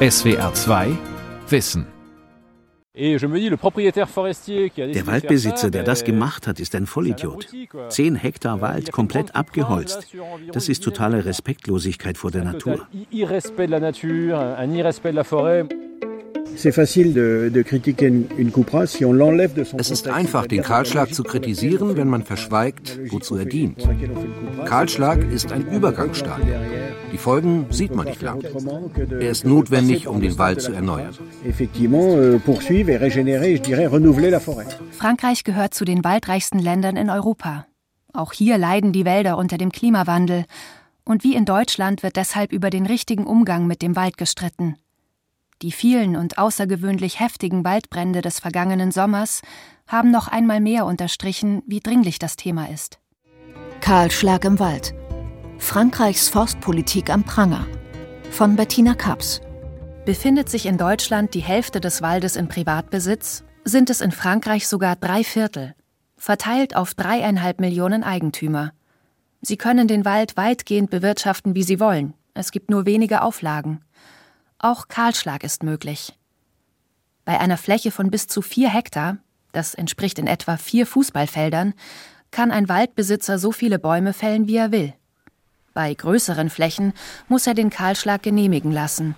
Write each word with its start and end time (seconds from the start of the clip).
SWR 0.00 0.54
2 0.54 0.96
Wissen. 1.48 1.84
Der 2.94 3.20
Waldbesitzer, 5.08 5.72
der 5.72 5.82
das 5.82 6.04
gemacht 6.04 6.46
hat, 6.46 6.60
ist 6.60 6.76
ein 6.76 6.86
Vollidiot. 6.86 7.48
Zehn 7.88 8.14
Hektar 8.14 8.60
Wald 8.60 8.92
komplett 8.92 9.34
abgeholzt. 9.34 10.14
Das 10.52 10.68
ist 10.68 10.84
totale 10.84 11.24
Respektlosigkeit 11.24 12.16
vor 12.16 12.30
der 12.30 12.44
Natur. 12.44 12.86
Es 19.76 19.90
ist 19.90 20.08
einfach, 20.08 20.46
den 20.48 20.62
Kahlschlag 20.62 21.14
zu 21.14 21.22
kritisieren, 21.22 21.96
wenn 21.96 22.08
man 22.08 22.24
verschweigt, 22.24 22.98
wozu 23.10 23.36
er 23.36 23.44
dient. 23.44 23.88
Kahlschlag 24.64 25.22
ist 25.30 25.52
ein 25.52 25.68
Übergangsstadium. 25.68 26.58
Die 27.12 27.18
Folgen 27.18 27.66
sieht 27.70 27.94
man 27.94 28.06
nicht 28.06 28.22
lang. 28.22 28.42
Er 29.08 29.30
ist 29.30 29.44
notwendig, 29.44 30.08
um 30.08 30.20
den 30.20 30.36
Wald 30.36 30.60
zu 30.60 30.72
erneuern. 30.72 31.14
Euh, 31.44 32.40
Frankreich 34.90 35.44
gehört 35.44 35.74
zu 35.74 35.84
den 35.84 36.02
waldreichsten 36.02 36.58
Ländern 36.58 36.96
in 36.96 37.08
Europa. 37.08 37.66
Auch 38.12 38.32
hier 38.32 38.58
leiden 38.58 38.92
die 38.92 39.04
Wälder 39.04 39.38
unter 39.38 39.58
dem 39.58 39.70
Klimawandel. 39.70 40.44
Und 41.04 41.22
wie 41.22 41.36
in 41.36 41.44
Deutschland 41.44 42.02
wird 42.02 42.16
deshalb 42.16 42.52
über 42.52 42.68
den 42.70 42.86
richtigen 42.86 43.28
Umgang 43.28 43.68
mit 43.68 43.80
dem 43.80 43.94
Wald 43.94 44.16
gestritten. 44.18 44.74
Die 45.60 45.72
vielen 45.72 46.14
und 46.14 46.38
außergewöhnlich 46.38 47.18
heftigen 47.18 47.64
Waldbrände 47.64 48.20
des 48.20 48.38
vergangenen 48.38 48.92
Sommers 48.92 49.42
haben 49.88 50.10
noch 50.12 50.28
einmal 50.28 50.60
mehr 50.60 50.86
unterstrichen, 50.86 51.62
wie 51.66 51.80
dringlich 51.80 52.20
das 52.20 52.36
Thema 52.36 52.70
ist. 52.70 53.00
Kahlschlag 53.80 54.44
im 54.44 54.60
Wald. 54.60 54.94
Frankreichs 55.58 56.28
Forstpolitik 56.28 57.10
am 57.10 57.24
Pranger. 57.24 57.66
Von 58.30 58.54
Bettina 58.54 58.94
Kaps. 58.94 59.40
Befindet 60.04 60.48
sich 60.48 60.66
in 60.66 60.78
Deutschland 60.78 61.34
die 61.34 61.40
Hälfte 61.40 61.80
des 61.80 62.02
Waldes 62.02 62.36
in 62.36 62.48
Privatbesitz, 62.48 63.44
sind 63.64 63.90
es 63.90 64.00
in 64.00 64.12
Frankreich 64.12 64.68
sogar 64.68 64.94
drei 64.94 65.24
Viertel, 65.24 65.74
verteilt 66.16 66.76
auf 66.76 66.94
dreieinhalb 66.94 67.60
Millionen 67.60 68.04
Eigentümer. 68.04 68.72
Sie 69.42 69.56
können 69.56 69.88
den 69.88 70.04
Wald 70.04 70.36
weitgehend 70.36 70.90
bewirtschaften, 70.90 71.54
wie 71.54 71.62
sie 71.62 71.80
wollen. 71.80 72.14
Es 72.34 72.52
gibt 72.52 72.70
nur 72.70 72.86
wenige 72.86 73.22
Auflagen. 73.22 73.80
Auch 74.60 74.88
Kahlschlag 74.88 75.44
ist 75.44 75.62
möglich. 75.62 76.18
Bei 77.24 77.38
einer 77.38 77.56
Fläche 77.56 77.92
von 77.92 78.10
bis 78.10 78.26
zu 78.26 78.42
vier 78.42 78.68
Hektar, 78.68 79.18
das 79.52 79.74
entspricht 79.74 80.18
in 80.18 80.26
etwa 80.26 80.56
vier 80.56 80.84
Fußballfeldern, 80.84 81.74
kann 82.32 82.50
ein 82.50 82.68
Waldbesitzer 82.68 83.38
so 83.38 83.52
viele 83.52 83.78
Bäume 83.78 84.12
fällen, 84.12 84.48
wie 84.48 84.56
er 84.56 84.72
will. 84.72 84.94
Bei 85.74 85.94
größeren 85.94 86.50
Flächen 86.50 86.92
muss 87.28 87.46
er 87.46 87.54
den 87.54 87.70
Kahlschlag 87.70 88.24
genehmigen 88.24 88.72
lassen, 88.72 89.14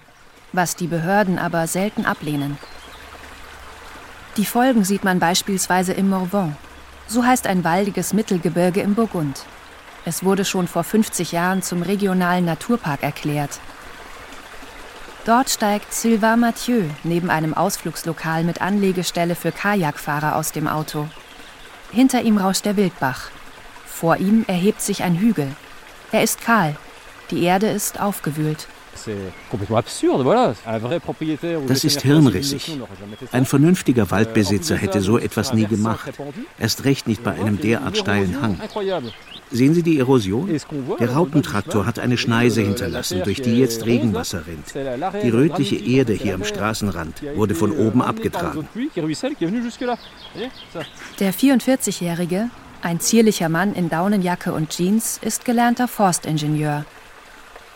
was 0.52 0.76
die 0.76 0.88
Behörden 0.88 1.38
aber 1.38 1.66
selten 1.66 2.04
ablehnen. 2.04 2.58
Die 4.36 4.44
Folgen 4.44 4.84
sieht 4.84 5.04
man 5.04 5.20
beispielsweise 5.20 5.94
im 5.94 6.10
Morvan. 6.10 6.54
So 7.06 7.24
heißt 7.24 7.46
ein 7.46 7.64
waldiges 7.64 8.12
Mittelgebirge 8.12 8.82
im 8.82 8.94
Burgund. 8.94 9.46
Es 10.04 10.22
wurde 10.22 10.44
schon 10.44 10.68
vor 10.68 10.84
50 10.84 11.32
Jahren 11.32 11.62
zum 11.62 11.80
regionalen 11.80 12.44
Naturpark 12.44 13.02
erklärt. 13.02 13.58
Dort 15.26 15.50
steigt 15.50 15.92
Sylvain 15.92 16.40
Mathieu 16.40 16.84
neben 17.04 17.28
einem 17.28 17.52
Ausflugslokal 17.52 18.42
mit 18.42 18.62
Anlegestelle 18.62 19.34
für 19.34 19.52
Kajakfahrer 19.52 20.34
aus 20.36 20.52
dem 20.52 20.66
Auto. 20.66 21.08
Hinter 21.92 22.22
ihm 22.22 22.38
rauscht 22.38 22.64
der 22.64 22.76
Wildbach. 22.76 23.30
Vor 23.86 24.16
ihm 24.16 24.44
erhebt 24.48 24.80
sich 24.80 25.02
ein 25.02 25.18
Hügel. 25.18 25.54
Er 26.10 26.22
ist 26.22 26.40
kahl. 26.40 26.74
Die 27.30 27.42
Erde 27.42 27.68
ist 27.68 28.00
aufgewühlt. 28.00 28.66
Das 31.68 31.84
ist 31.84 32.02
hirnrissig. 32.02 32.78
Ein 33.32 33.46
vernünftiger 33.46 34.10
Waldbesitzer 34.10 34.76
hätte 34.76 35.00
so 35.00 35.18
etwas 35.18 35.52
nie 35.52 35.66
gemacht. 35.66 36.12
Erst 36.58 36.84
recht 36.84 37.06
nicht 37.08 37.22
bei 37.22 37.32
einem 37.32 37.60
derart 37.60 37.96
steilen 37.96 38.40
Hang. 38.40 38.60
Sehen 39.50 39.74
Sie 39.74 39.82
die 39.82 39.98
Erosion? 39.98 40.48
Der 41.00 41.10
Raupentraktor 41.10 41.84
hat 41.84 41.98
eine 41.98 42.16
Schneise 42.16 42.62
hinterlassen, 42.62 43.22
durch 43.24 43.42
die 43.42 43.58
jetzt 43.58 43.84
Regenwasser 43.84 44.44
rinnt. 44.46 44.74
Die 45.22 45.30
rötliche 45.30 45.76
Erde 45.76 46.12
hier 46.12 46.34
am 46.34 46.44
Straßenrand 46.44 47.22
wurde 47.34 47.54
von 47.54 47.72
oben 47.72 48.02
abgetragen. 48.02 48.68
Der 51.18 51.34
44-Jährige, 51.34 52.50
ein 52.82 53.00
zierlicher 53.00 53.48
Mann 53.48 53.74
in 53.74 53.88
Daunenjacke 53.88 54.52
und 54.52 54.70
Jeans, 54.70 55.18
ist 55.22 55.44
gelernter 55.44 55.88
Forstingenieur. 55.88 56.84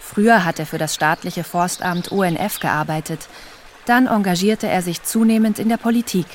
Früher 0.06 0.44
hat 0.44 0.58
er 0.58 0.66
für 0.66 0.78
das 0.78 0.94
staatliche 0.94 1.44
Forstamt 1.44 2.12
ONF 2.12 2.60
gearbeitet. 2.60 3.26
Dann 3.86 4.06
engagierte 4.06 4.68
er 4.68 4.82
sich 4.82 5.02
zunehmend 5.02 5.58
in 5.58 5.68
der 5.68 5.76
Politik. 5.76 6.26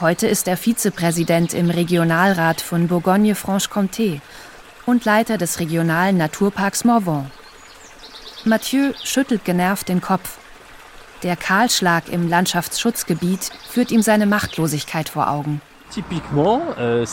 Heute 0.00 0.28
ist 0.28 0.46
er 0.46 0.56
Vizepräsident 0.56 1.54
im 1.54 1.70
Regionalrat 1.70 2.60
von 2.60 2.86
Bourgogne-Franche-Comté 2.86 4.20
und 4.86 5.04
Leiter 5.04 5.38
des 5.38 5.58
regionalen 5.58 6.16
Naturparks 6.16 6.84
Morvan. 6.84 7.30
Mathieu 8.44 8.92
schüttelt 9.02 9.44
genervt 9.44 9.88
den 9.88 10.00
Kopf. 10.00 10.38
Der 11.24 11.36
Kahlschlag 11.36 12.08
im 12.08 12.28
Landschaftsschutzgebiet 12.28 13.50
führt 13.68 13.90
ihm 13.90 14.02
seine 14.02 14.26
Machtlosigkeit 14.26 15.08
vor 15.08 15.28
Augen. 15.28 15.60
Euh, 16.78 17.06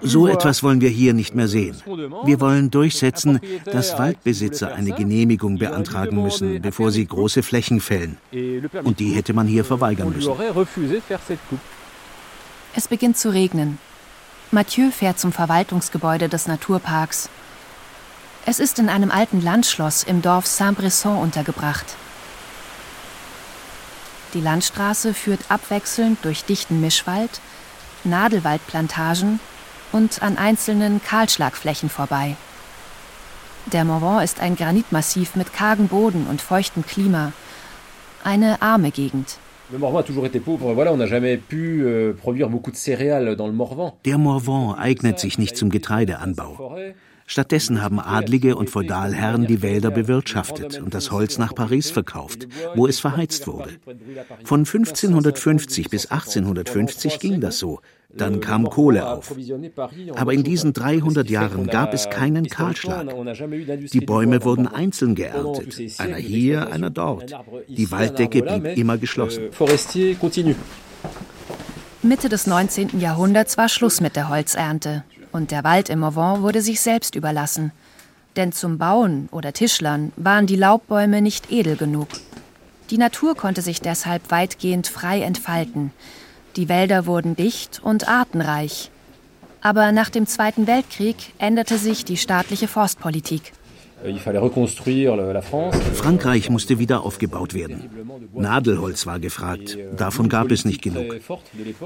so 0.00 0.28
etwas 0.28 0.62
wollen 0.62 0.80
wir 0.80 0.88
hier 0.88 1.12
nicht 1.12 1.34
mehr 1.34 1.48
sehen. 1.48 1.76
Wir 2.24 2.40
wollen 2.40 2.70
durchsetzen, 2.70 3.40
dass 3.64 3.98
Waldbesitzer 3.98 4.74
eine 4.74 4.92
Genehmigung 4.92 5.58
beantragen 5.58 6.22
müssen, 6.22 6.62
bevor 6.62 6.90
sie 6.92 7.06
große 7.06 7.42
Flächen 7.42 7.80
fällen. 7.80 8.18
Und 8.84 9.00
die 9.00 9.10
hätte 9.10 9.32
man 9.32 9.46
hier 9.46 9.64
verweigern 9.64 10.12
müssen. 10.14 10.32
Es 12.74 12.86
beginnt 12.86 13.18
zu 13.18 13.32
regnen. 13.32 13.78
Mathieu 14.52 14.90
fährt 14.90 15.18
zum 15.18 15.32
Verwaltungsgebäude 15.32 16.28
des 16.28 16.46
Naturparks. 16.46 17.28
Es 18.46 18.58
ist 18.58 18.78
in 18.78 18.88
einem 18.88 19.10
alten 19.10 19.42
Landschloss 19.42 20.02
im 20.02 20.22
Dorf 20.22 20.46
Saint-Bresson 20.46 21.16
untergebracht. 21.16 21.86
Die 24.34 24.40
Landstraße 24.40 25.12
führt 25.12 25.40
abwechselnd 25.48 26.24
durch 26.24 26.44
dichten 26.44 26.80
Mischwald, 26.80 27.40
Nadelwaldplantagen 28.04 29.40
und 29.92 30.22
an 30.22 30.36
einzelnen 30.38 31.02
Kahlschlagflächen 31.02 31.88
vorbei. 31.88 32.36
Der 33.72 33.84
Morvan 33.84 34.24
ist 34.24 34.40
ein 34.40 34.56
Granitmassiv 34.56 35.36
mit 35.36 35.52
kargem 35.52 35.88
Boden 35.88 36.26
und 36.28 36.40
feuchtem 36.40 36.84
Klima. 36.84 37.32
Eine 38.24 38.62
arme 38.62 38.90
Gegend. 38.90 39.38
Euh. 39.72 39.76
Der 44.04 44.18
Morvan 44.18 44.78
eignet 44.78 45.20
sich 45.20 45.38
nicht 45.38 45.56
zum 45.56 45.70
Getreideanbau. 45.70 46.76
Stattdessen 47.30 47.80
haben 47.80 48.00
Adlige 48.00 48.56
und 48.56 48.70
Feudalherren 48.70 49.46
die 49.46 49.62
Wälder 49.62 49.92
bewirtschaftet 49.92 50.80
und 50.80 50.94
das 50.94 51.12
Holz 51.12 51.38
nach 51.38 51.54
Paris 51.54 51.88
verkauft, 51.88 52.48
wo 52.74 52.88
es 52.88 52.98
verheizt 52.98 53.46
wurde. 53.46 53.70
Von 54.42 54.64
1550 54.66 55.90
bis 55.90 56.06
1850 56.06 57.20
ging 57.20 57.40
das 57.40 57.60
so. 57.60 57.78
Dann 58.12 58.40
kam 58.40 58.68
Kohle 58.68 59.08
auf. 59.08 59.32
Aber 60.16 60.32
in 60.32 60.42
diesen 60.42 60.72
300 60.72 61.30
Jahren 61.30 61.68
gab 61.68 61.94
es 61.94 62.10
keinen 62.10 62.48
Kahlschlag. 62.48 63.06
Die 63.92 64.00
Bäume 64.00 64.42
wurden 64.42 64.66
einzeln 64.66 65.14
geerntet. 65.14 66.00
Einer 66.00 66.16
hier, 66.16 66.72
einer 66.72 66.90
dort. 66.90 67.32
Die 67.68 67.92
Walddecke 67.92 68.42
blieb 68.42 68.76
immer 68.76 68.98
geschlossen. 68.98 69.50
Mitte 72.02 72.28
des 72.28 72.48
19. 72.48 72.98
Jahrhunderts 72.98 73.56
war 73.56 73.68
Schluss 73.68 74.00
mit 74.00 74.16
der 74.16 74.30
Holzernte 74.30 75.04
und 75.32 75.50
der 75.50 75.64
Wald 75.64 75.88
im 75.88 76.00
Morvan 76.00 76.42
wurde 76.42 76.62
sich 76.62 76.80
selbst 76.80 77.14
überlassen. 77.14 77.72
Denn 78.36 78.52
zum 78.52 78.78
Bauen 78.78 79.28
oder 79.32 79.52
Tischlern 79.52 80.12
waren 80.16 80.46
die 80.46 80.56
Laubbäume 80.56 81.20
nicht 81.22 81.50
edel 81.50 81.76
genug. 81.76 82.08
Die 82.90 82.98
Natur 82.98 83.36
konnte 83.36 83.62
sich 83.62 83.80
deshalb 83.80 84.30
weitgehend 84.30 84.86
frei 84.86 85.22
entfalten. 85.22 85.92
Die 86.56 86.68
Wälder 86.68 87.06
wurden 87.06 87.36
dicht 87.36 87.80
und 87.82 88.08
artenreich. 88.08 88.90
Aber 89.60 89.92
nach 89.92 90.10
dem 90.10 90.26
Zweiten 90.26 90.66
Weltkrieg 90.66 91.16
änderte 91.38 91.78
sich 91.78 92.04
die 92.04 92.16
staatliche 92.16 92.66
Forstpolitik. 92.66 93.52
Euh, 94.04 94.16
Frankreich 95.94 96.50
musste 96.50 96.78
wieder 96.78 97.04
aufgebaut 97.04 97.54
werden. 97.54 97.90
Nadelholz 98.34 99.06
war 99.06 99.18
gefragt. 99.18 99.76
Euh, 99.76 99.94
Davon 99.96 100.28
gab 100.28 100.50
es 100.50 100.64
nicht 100.64 100.82
genug. 100.82 101.16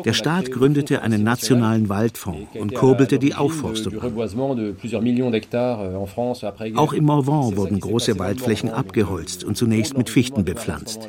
Der 0.05 0.13
Staat 0.13 0.51
gründete 0.51 1.03
einen 1.03 1.23
nationalen 1.23 1.89
Waldfonds 1.89 2.57
und 2.59 2.75
kurbelte 2.75 3.19
die 3.19 3.35
Aufforstung. 3.35 3.95
Euh, 3.95 4.01
Auch 6.77 6.93
im 6.93 7.05
Morvan 7.05 7.57
wurden 7.57 7.81
große 7.81 8.19
Waldflächen 8.19 8.71
abgeholzt 8.71 9.45
und 9.45 9.57
zunächst 9.57 9.97
mit 9.97 10.11
Fichten 10.11 10.45
bepflanzt. 10.45 11.09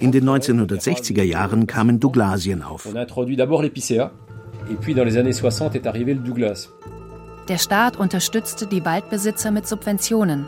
In 0.00 0.12
den 0.12 0.28
1960er 0.28 1.22
Jahren 1.22 1.66
kamen 1.66 2.00
Douglasien 2.00 2.62
auf. 2.62 2.88
Et 4.70 4.80
puis 4.80 4.94
dans 4.94 5.04
les 5.04 5.18
années 5.18 5.34
60 5.34 5.74
est 5.74 5.86
arrivé 5.86 6.14
le 6.14 6.20
Douglas. 6.20 6.70
Der 7.48 7.58
Staat 7.58 7.96
unterstützte 7.98 8.66
die 8.66 8.84
Waldbesitzer 8.86 9.50
mit 9.50 9.68
Subventionen. 9.68 10.46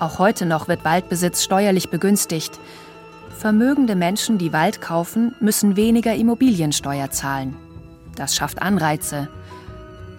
Auch 0.00 0.18
heute 0.18 0.44
noch 0.44 0.68
wird 0.68 0.84
Waldbesitz 0.84 1.42
steuerlich 1.42 1.88
begünstigt. 1.88 2.60
Vermögende 3.30 3.96
Menschen, 3.96 4.36
die 4.36 4.52
Wald 4.52 4.82
kaufen, 4.82 5.34
müssen 5.40 5.76
weniger 5.76 6.14
Immobiliensteuer 6.14 7.10
zahlen. 7.10 7.56
Das 8.16 8.34
schafft 8.34 8.60
Anreize. 8.60 9.28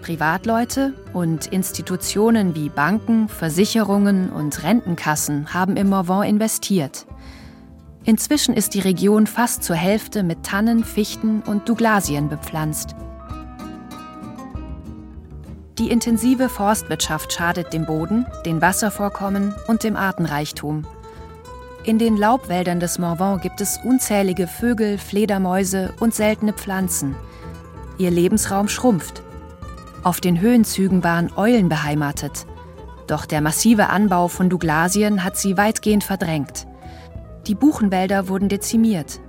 Privatleute 0.01 0.93
und 1.13 1.45
Institutionen 1.47 2.55
wie 2.55 2.69
Banken, 2.69 3.29
Versicherungen 3.29 4.31
und 4.31 4.63
Rentenkassen 4.63 5.53
haben 5.53 5.77
im 5.77 5.89
Morvan 5.89 6.27
investiert. 6.27 7.05
Inzwischen 8.03 8.55
ist 8.55 8.73
die 8.73 8.79
Region 8.79 9.27
fast 9.27 9.63
zur 9.63 9.75
Hälfte 9.75 10.23
mit 10.23 10.41
Tannen, 10.41 10.83
Fichten 10.83 11.43
und 11.43 11.69
Douglasien 11.69 12.29
bepflanzt. 12.29 12.95
Die 15.77 15.89
intensive 15.89 16.49
Forstwirtschaft 16.49 17.31
schadet 17.31 17.71
dem 17.73 17.85
Boden, 17.85 18.25
den 18.45 18.61
Wasservorkommen 18.61 19.55
und 19.67 19.83
dem 19.83 19.95
Artenreichtum. 19.95 20.85
In 21.83 21.97
den 21.97 22.17
Laubwäldern 22.17 22.79
des 22.79 22.99
Morvan 22.99 23.39
gibt 23.39 23.61
es 23.61 23.79
unzählige 23.83 24.47
Vögel, 24.47 24.97
Fledermäuse 24.97 25.93
und 25.99 26.13
seltene 26.13 26.53
Pflanzen. 26.53 27.15
Ihr 27.97 28.11
Lebensraum 28.11 28.67
schrumpft. 28.67 29.23
Auf 30.03 30.21
den 30.21 30.41
Höhenzügen 30.41 31.03
waren 31.03 31.31
Eulen 31.35 31.69
beheimatet. 31.69 32.45
Doch 33.07 33.25
der 33.25 33.41
massive 33.41 33.89
Anbau 33.89 34.27
von 34.27 34.49
Douglasien 34.49 35.23
hat 35.23 35.37
sie 35.37 35.57
weitgehend 35.57 36.03
verdrängt. 36.03 36.67
Die 37.47 37.55
Buchenwälder 37.55 38.27
wurden 38.27 38.49
dezimiert. 38.49 39.19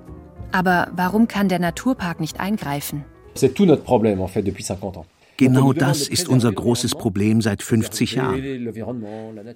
Aber 0.50 0.88
warum 0.94 1.28
kann 1.28 1.48
der 1.48 1.58
Naturpark 1.58 2.20
nicht 2.20 2.40
eingreifen? 2.40 3.04
C'est 3.34 3.54
tout 3.54 3.64
notre 3.64 3.84
problème 3.84 4.20
en 4.20 4.28
fait 4.28 4.42
depuis 4.42 4.64
50 4.64 4.96
ans. 4.96 5.06
Genau 5.36 5.72
das 5.72 6.08
ist 6.08 6.28
unser 6.28 6.52
großes 6.52 6.94
Problem 6.94 7.40
seit 7.40 7.62
50 7.62 8.14
Jahren. 8.14 8.42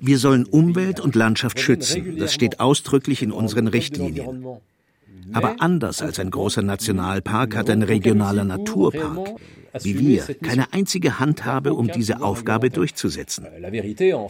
Wir 0.00 0.18
sollen 0.18 0.44
Umwelt 0.44 1.00
und 1.00 1.14
Landschaft 1.14 1.60
schützen. 1.60 2.16
Das 2.18 2.32
steht 2.32 2.60
ausdrücklich 2.60 3.22
in 3.22 3.32
unseren 3.32 3.68
Richtlinien. 3.68 4.44
Aber 5.32 5.56
anders 5.58 6.02
als 6.02 6.18
ein 6.18 6.30
großer 6.30 6.62
Nationalpark 6.62 7.56
hat 7.56 7.70
ein 7.70 7.82
regionaler 7.82 8.44
Naturpark, 8.44 9.34
wie 9.82 9.98
wir, 9.98 10.22
keine 10.42 10.72
einzige 10.72 11.18
Handhabe, 11.18 11.74
um 11.74 11.88
diese 11.90 12.22
Aufgabe 12.22 12.70
durchzusetzen. 12.70 13.46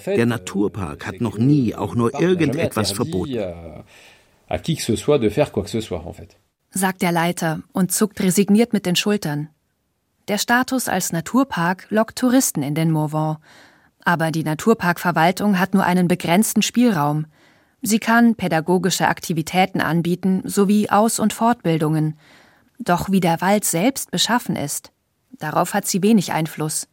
Der 0.07 0.27
Naturpark 0.27 1.07
hat 1.07 1.21
noch 1.21 1.39
nie 1.39 1.75
auch 1.75 1.95
nur 1.95 2.21
irgendetwas 2.21 2.93
verboten. 2.93 3.39
Sagt 6.71 7.03
der 7.03 7.13
Leiter 7.13 7.63
und 7.73 7.93
zuckt 7.93 8.21
resigniert 8.21 8.73
mit 8.73 8.87
den 8.87 8.97
Schultern. 8.97 9.49
Der 10.29 10.39
Status 10.39 10.89
als 10.89 11.13
Naturpark 11.13 11.87
lockt 11.91 12.19
Touristen 12.19 12.63
in 12.63 12.75
den 12.75 12.91
Morvan. 12.91 13.37
Aber 14.05 14.33
die 14.33 14.43
Naturparkverwaltung 14.43 15.59
hat 15.59 15.73
nur 15.73 15.85
einen 15.85 16.09
begrenzten 16.09 16.63
Spielraum. 16.63 17.27
Sie 17.81 18.01
kann 18.01 18.35
pädagogische 18.35 19.07
Aktivitäten 19.07 19.81
anbieten 19.81 20.43
sowie 20.45 20.91
Aus- 20.91 21.21
und 21.21 21.33
Fortbildungen. 21.33 22.19
Doch 22.79 23.11
wie 23.11 23.21
der 23.21 23.41
Wald 23.41 23.65
selbst 23.65 24.11
beschaffen 24.11 24.57
ist, 24.57 24.91
darauf 25.39 25.75
hat 25.75 25.87
sie 25.87 26.03
wenig 26.03 26.33
Einfluss. 26.33 26.89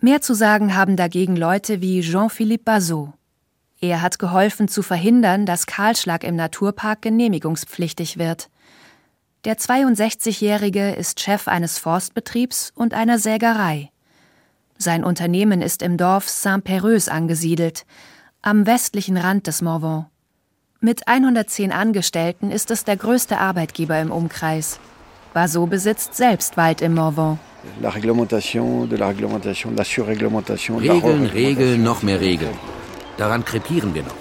Mehr 0.00 0.22
zu 0.22 0.34
sagen 0.34 0.74
haben 0.76 0.96
dagegen 0.96 1.36
Leute 1.36 1.80
wie 1.80 2.00
Jean-Philippe 2.00 2.64
Bazot. 2.64 3.12
Er 3.80 4.02
hat 4.02 4.18
geholfen 4.18 4.68
zu 4.68 4.82
verhindern, 4.82 5.46
dass 5.46 5.66
Kahlschlag 5.66 6.22
im 6.22 6.36
Naturpark 6.36 7.02
genehmigungspflichtig 7.02 8.18
wird. 8.18 8.50
Der 9.46 9.56
62-Jährige 9.56 10.90
ist 10.90 11.20
Chef 11.20 11.48
eines 11.48 11.78
Forstbetriebs 11.78 12.72
und 12.74 12.92
einer 12.92 13.18
Sägerei. 13.18 13.90
Sein 14.76 15.02
Unternehmen 15.02 15.62
ist 15.62 15.80
im 15.80 15.96
Dorf 15.96 16.28
Saint-Péreuse 16.28 17.08
angesiedelt, 17.08 17.86
am 18.42 18.66
westlichen 18.66 19.16
Rand 19.16 19.46
des 19.46 19.62
Morvan. 19.62 20.04
Mit 20.80 21.08
110 21.08 21.72
Angestellten 21.72 22.50
ist 22.50 22.70
es 22.70 22.84
der 22.84 22.98
größte 22.98 23.38
Arbeitgeber 23.38 23.98
im 23.98 24.10
Umkreis. 24.10 24.78
Basot 25.32 25.70
besitzt 25.70 26.14
selbst 26.14 26.58
Wald 26.58 26.82
im 26.82 26.94
Morvan. 26.96 27.38
Regeln, 30.82 31.24
Regeln, 31.24 31.82
noch 31.82 32.02
mehr 32.02 32.20
Regeln. 32.20 32.58
Daran 33.16 33.46
krepieren 33.46 33.94
wir 33.94 34.02
noch. 34.02 34.16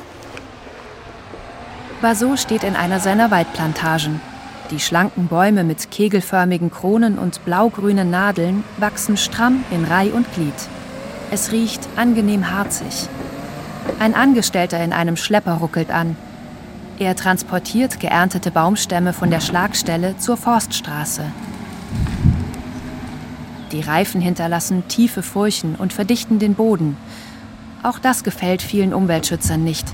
Basot 2.01 2.39
steht 2.39 2.63
in 2.63 2.77
einer 2.77 3.01
seiner 3.01 3.31
Waldplantagen. 3.31 4.21
Die 4.71 4.79
schlanken 4.79 5.27
Bäume 5.27 5.63
mit 5.63 5.89
kegelförmigen 5.89 6.69
Kronen 6.69 7.17
und 7.17 7.43
blaugrünen 7.43 8.11
Nadeln 8.11 8.63
wachsen 8.77 9.17
stramm 9.17 9.63
in 9.71 9.83
Reih 9.83 10.11
und 10.13 10.31
Glied. 10.35 10.53
Es 11.31 11.51
riecht 11.51 11.87
angenehm 11.95 12.51
harzig. 12.51 13.07
Ein 13.99 14.13
Angestellter 14.13 14.83
in 14.83 14.93
einem 14.93 15.17
Schlepper 15.17 15.53
ruckelt 15.53 15.89
an. 15.89 16.15
Er 16.99 17.15
transportiert 17.15 17.99
geerntete 17.99 18.51
Baumstämme 18.51 19.13
von 19.13 19.31
der 19.31 19.39
Schlagstelle 19.39 20.17
zur 20.17 20.37
Forststraße. 20.37 21.23
Die 23.71 23.81
Reifen 23.81 24.21
hinterlassen 24.21 24.87
tiefe 24.87 25.23
Furchen 25.23 25.75
und 25.75 25.93
verdichten 25.93 26.37
den 26.37 26.53
Boden. 26.53 26.95
Auch 27.81 27.97
das 27.97 28.23
gefällt 28.23 28.61
vielen 28.61 28.93
Umweltschützern 28.93 29.63
nicht. 29.63 29.87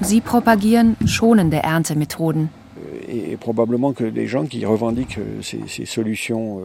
Sie 0.00 0.20
propagieren 0.20 0.96
schonende 1.04 1.62
Erntemethoden. 1.62 2.50
Euh, 3.08 3.36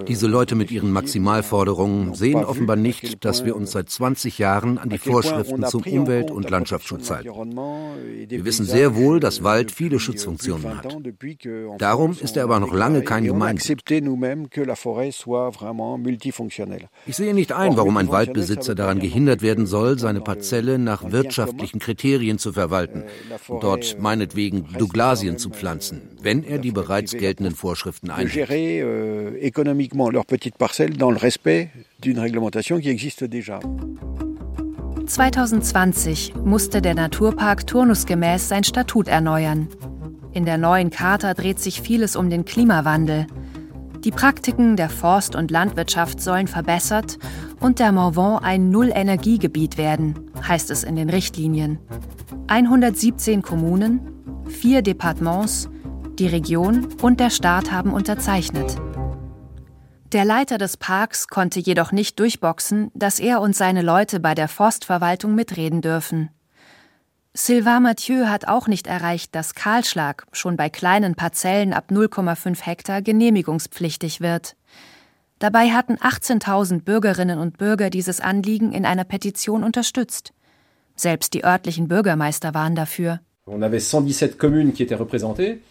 Diese 0.08 0.28
Leute 0.28 0.56
mit 0.56 0.72
ihren 0.72 0.92
Maximalforderungen 0.92 2.16
sehen 2.16 2.44
offenbar 2.44 2.76
nicht, 2.76 3.24
dass 3.26 3.46
wir 3.46 3.56
uns 3.56 3.72
seit 3.72 3.90
20 3.90 4.38
Jahren 4.40 4.78
an 4.78 4.90
die 4.90 4.98
Vorschriften 4.98 5.64
zum 5.66 5.84
Umwelt- 5.84 6.32
und 6.32 6.50
Landschaftsschutz 6.50 7.12
halten. 7.12 7.30
Wir 8.28 8.46
wissen 8.46 8.66
sehr 8.66 8.96
wohl, 8.96 9.20
dass 9.20 9.44
Wald 9.44 9.72
viele 9.72 10.00
Schutzfunktionen 10.00 10.78
hat. 10.78 10.98
Darum 11.78 12.18
ist 12.20 12.38
er 12.38 12.44
aber 12.44 12.60
noch 12.60 12.74
lange 12.74 13.02
kein 13.04 13.24
Gemeingut. 13.24 13.62
Ich 17.08 17.16
sehe 17.16 17.34
nicht 17.34 17.52
ein, 17.52 17.78
warum 17.78 17.98
ein 17.98 18.10
Waldbesitzer 18.10 18.76
daran 18.76 19.00
gehindert 19.00 19.42
werden 19.42 19.66
soll, 19.66 20.00
seine 20.00 20.22
Parzelle 20.22 20.80
nach 20.80 21.12
wirtschaftlichen 21.12 21.80
Kriterien 21.80 22.38
zu 22.38 22.54
verwalten 22.54 23.04
und 23.48 23.64
dort 23.64 23.98
meinetwegen 24.00 24.68
Douglasien 24.78 25.38
zu 25.38 25.50
pflanzen, 25.50 26.02
wenn 26.22 26.41
er 26.44 26.60
die 26.60 26.72
bereits 26.72 27.12
geltenden 27.12 27.56
Vorschriften 27.56 28.10
einhält. 28.10 28.50
2020 35.06 36.36
musste 36.36 36.82
der 36.82 36.96
Naturpark 36.96 37.68
turnusgemäß 37.68 38.48
sein 38.48 38.64
Statut 38.64 39.08
erneuern. 39.08 39.68
In 40.32 40.46
der 40.46 40.58
neuen 40.58 40.90
Charta 40.90 41.34
dreht 41.34 41.60
sich 41.60 41.82
vieles 41.82 42.16
um 42.16 42.30
den 42.30 42.46
Klimawandel. 42.46 43.28
Die 44.04 44.12
Praktiken 44.12 44.78
der 44.78 44.90
Forst- 44.90 45.36
und 45.36 45.52
Landwirtschaft 45.52 46.22
sollen 46.22 46.48
verbessert 46.48 47.20
und 47.60 47.80
der 47.80 47.92
Morvan 47.92 48.42
ein 48.42 48.70
Null-Energiegebiet 48.70 49.78
werden, 49.78 50.32
heißt 50.48 50.72
es 50.72 50.84
in 50.84 50.96
den 50.96 51.10
Richtlinien. 51.10 51.80
117 52.48 53.42
Kommunen, 53.42 54.00
vier 54.48 54.82
Departements 54.82 55.70
die 56.22 56.28
Region 56.28 56.88
und 57.02 57.20
der 57.20 57.32
Staat 57.32 57.72
haben 57.72 57.94
unterzeichnet. 57.94 58.76
Der 60.12 60.24
Leiter 60.24 60.60
des 60.60 60.78
Parks 60.78 61.28
konnte 61.28 61.60
jedoch 61.60 61.92
nicht 61.92 62.20
durchboxen, 62.20 62.92
dass 62.94 63.20
er 63.20 63.42
und 63.42 63.56
seine 63.56 63.82
Leute 63.82 64.20
bei 64.20 64.36
der 64.36 64.48
Forstverwaltung 64.48 65.34
mitreden 65.34 65.82
dürfen. 65.82 66.30
Sylvain 67.34 67.82
Mathieu 67.82 68.28
hat 68.28 68.48
auch 68.48 68.68
nicht 68.68 68.86
erreicht, 68.86 69.34
dass 69.34 69.56
Kahlschlag 69.56 70.28
schon 70.32 70.58
bei 70.58 70.70
kleinen 70.70 71.16
Parzellen 71.16 71.74
ab 71.74 71.86
0,5 71.90 72.62
Hektar 72.62 73.02
genehmigungspflichtig 73.02 74.22
wird. 74.22 74.56
Dabei 75.40 75.72
hatten 75.72 75.96
18.000 75.96 76.84
Bürgerinnen 76.84 77.40
und 77.40 77.58
Bürger 77.58 77.90
dieses 77.90 78.22
Anliegen 78.22 78.74
in 78.74 78.86
einer 78.86 79.06
Petition 79.06 79.64
unterstützt. 79.64 80.34
Selbst 80.96 81.34
die 81.34 81.44
örtlichen 81.44 81.88
Bürgermeister 81.88 82.54
waren 82.54 82.76
dafür. 82.76 83.22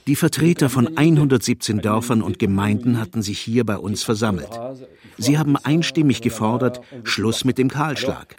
Die 0.06 0.16
Vertreter 0.16 0.70
von 0.70 0.96
117 0.96 1.80
Dörfern 1.80 2.22
und 2.22 2.38
Gemeinden 2.38 3.00
hatten 3.00 3.22
sich 3.22 3.38
hier 3.40 3.64
bei 3.64 3.76
uns 3.78 4.02
versammelt. 4.02 4.50
Sie 5.18 5.38
haben 5.38 5.56
einstimmig 5.56 6.22
gefordert, 6.22 6.80
Schluss 7.04 7.44
mit 7.44 7.58
dem 7.58 7.68
Kahlschlag. 7.68 8.36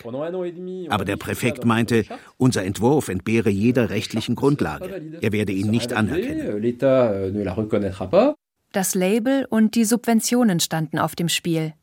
Aber 0.89 1.05
der 1.05 1.17
Präfekt 1.17 1.65
meinte, 1.65 2.05
unser 2.37 2.63
Entwurf 2.63 3.09
entbehre 3.09 3.49
jeder 3.49 3.89
rechtlichen 3.89 4.35
Grundlage. 4.35 5.01
Er 5.21 5.31
werde 5.31 5.51
ihn 5.51 5.69
nicht 5.69 5.93
anerkennen. 5.93 6.63
Euh, 6.63 8.33
das 8.71 8.95
Label 8.95 9.45
und 9.49 9.75
die 9.75 9.83
Subventionen 9.83 10.61
standen 10.61 10.97
auf 10.97 11.15
dem 11.15 11.27
Spiel. 11.27 11.73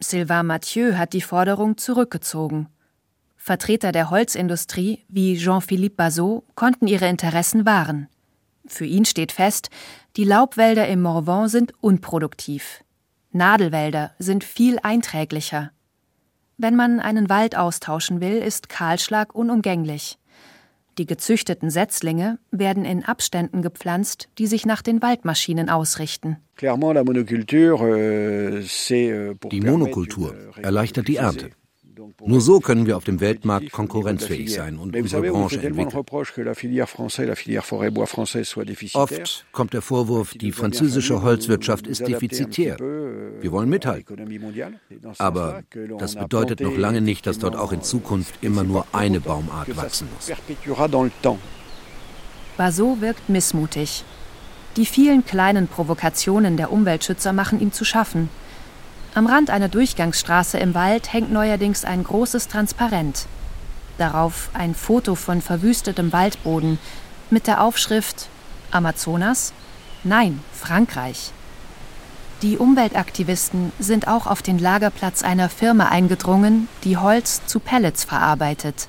Sylvain 0.00 0.46
Mathieu 0.46 0.94
hat 0.94 1.12
die 1.12 1.20
Forderung 1.20 1.76
zurückgezogen. 1.76 2.68
Vertreter 3.44 3.90
der 3.90 4.08
Holzindustrie 4.10 5.00
wie 5.08 5.36
Jean-Philippe 5.36 5.96
Bazot 5.96 6.44
konnten 6.54 6.86
ihre 6.86 7.08
Interessen 7.08 7.66
wahren. 7.66 8.06
Für 8.68 8.84
ihn 8.84 9.04
steht 9.04 9.32
fest, 9.32 9.68
die 10.16 10.22
Laubwälder 10.22 10.86
im 10.86 11.02
Morvan 11.02 11.48
sind 11.48 11.72
unproduktiv. 11.80 12.84
Nadelwälder 13.32 14.12
sind 14.20 14.44
viel 14.44 14.78
einträglicher. 14.84 15.72
Wenn 16.56 16.76
man 16.76 17.00
einen 17.00 17.28
Wald 17.28 17.56
austauschen 17.56 18.20
will, 18.20 18.36
ist 18.36 18.68
Kahlschlag 18.68 19.34
unumgänglich. 19.34 20.18
Die 20.98 21.06
gezüchteten 21.06 21.68
Setzlinge 21.68 22.38
werden 22.52 22.84
in 22.84 23.04
Abständen 23.04 23.60
gepflanzt, 23.60 24.28
die 24.38 24.46
sich 24.46 24.66
nach 24.66 24.82
den 24.82 25.02
Waldmaschinen 25.02 25.68
ausrichten. 25.68 26.36
Euh, 26.62 26.66
euh, 28.90 29.34
die 29.50 29.60
Monokultur 29.60 30.36
erleichtert 30.62 31.08
die 31.08 31.16
Ernte. 31.16 31.50
Nur 32.24 32.40
so 32.40 32.60
können 32.60 32.86
wir 32.86 32.96
auf 32.96 33.04
dem 33.04 33.20
Weltmarkt 33.20 33.72
konkurrenzfähig 33.72 34.52
sein 34.52 34.78
und 34.78 34.96
unsere 34.96 35.22
Branche 35.22 35.60
entwickeln. 35.60 36.04
Oft 38.94 39.46
kommt 39.52 39.72
der 39.72 39.82
Vorwurf, 39.82 40.34
die 40.34 40.52
französische 40.52 41.22
Holzwirtschaft 41.22 41.86
ist 41.86 42.06
defizitär. 42.06 42.78
Wir 42.78 43.52
wollen 43.52 43.68
mithalten. 43.68 44.16
Aber 45.18 45.62
das 45.98 46.14
bedeutet 46.14 46.60
noch 46.60 46.76
lange 46.76 47.00
nicht, 47.00 47.26
dass 47.26 47.38
dort 47.38 47.56
auch 47.56 47.72
in 47.72 47.82
Zukunft 47.82 48.42
immer 48.42 48.64
nur 48.64 48.86
eine 48.92 49.20
Baumart 49.20 49.76
wachsen 49.76 50.08
muss. 50.14 50.30
Basot 52.56 53.00
wirkt 53.00 53.28
missmutig. 53.28 54.04
Die 54.76 54.86
vielen 54.86 55.24
kleinen 55.24 55.68
Provokationen 55.68 56.56
der 56.56 56.72
Umweltschützer 56.72 57.32
machen 57.32 57.60
ihm 57.60 57.72
zu 57.72 57.84
schaffen. 57.84 58.30
Am 59.14 59.26
Rand 59.26 59.50
einer 59.50 59.68
Durchgangsstraße 59.68 60.56
im 60.56 60.72
Wald 60.74 61.12
hängt 61.12 61.30
neuerdings 61.30 61.84
ein 61.84 62.02
großes 62.02 62.48
Transparent. 62.48 63.26
Darauf 63.98 64.48
ein 64.54 64.74
Foto 64.74 65.16
von 65.16 65.42
verwüstetem 65.42 66.14
Waldboden 66.14 66.78
mit 67.28 67.46
der 67.46 67.62
Aufschrift 67.62 68.28
Amazonas? 68.70 69.52
Nein, 70.02 70.40
Frankreich. 70.54 71.30
Die 72.40 72.56
Umweltaktivisten 72.56 73.70
sind 73.78 74.08
auch 74.08 74.26
auf 74.26 74.40
den 74.40 74.58
Lagerplatz 74.58 75.22
einer 75.22 75.50
Firma 75.50 75.88
eingedrungen, 75.90 76.68
die 76.82 76.96
Holz 76.96 77.42
zu 77.44 77.60
Pellets 77.60 78.04
verarbeitet. 78.04 78.88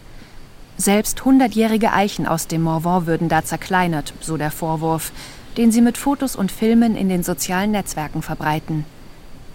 Selbst 0.78 1.26
hundertjährige 1.26 1.92
Eichen 1.92 2.28
aus 2.28 2.48
dem 2.48 2.62
Morvan 2.62 3.08
würden 3.08 3.28
da 3.28 3.44
zerkleinert, 3.44 4.14
so 4.22 4.38
der 4.38 4.52
Vorwurf, 4.52 5.12
den 5.58 5.74
sie 5.74 5.82
mit 5.82 5.98
Fotos 5.98 6.38
und 6.38 6.50
Filmen 6.50 6.96
in 6.96 7.10
den 7.10 7.24
sozialen 7.24 7.72
Netzwerken 7.72 8.22
verbreiten. 8.22 8.86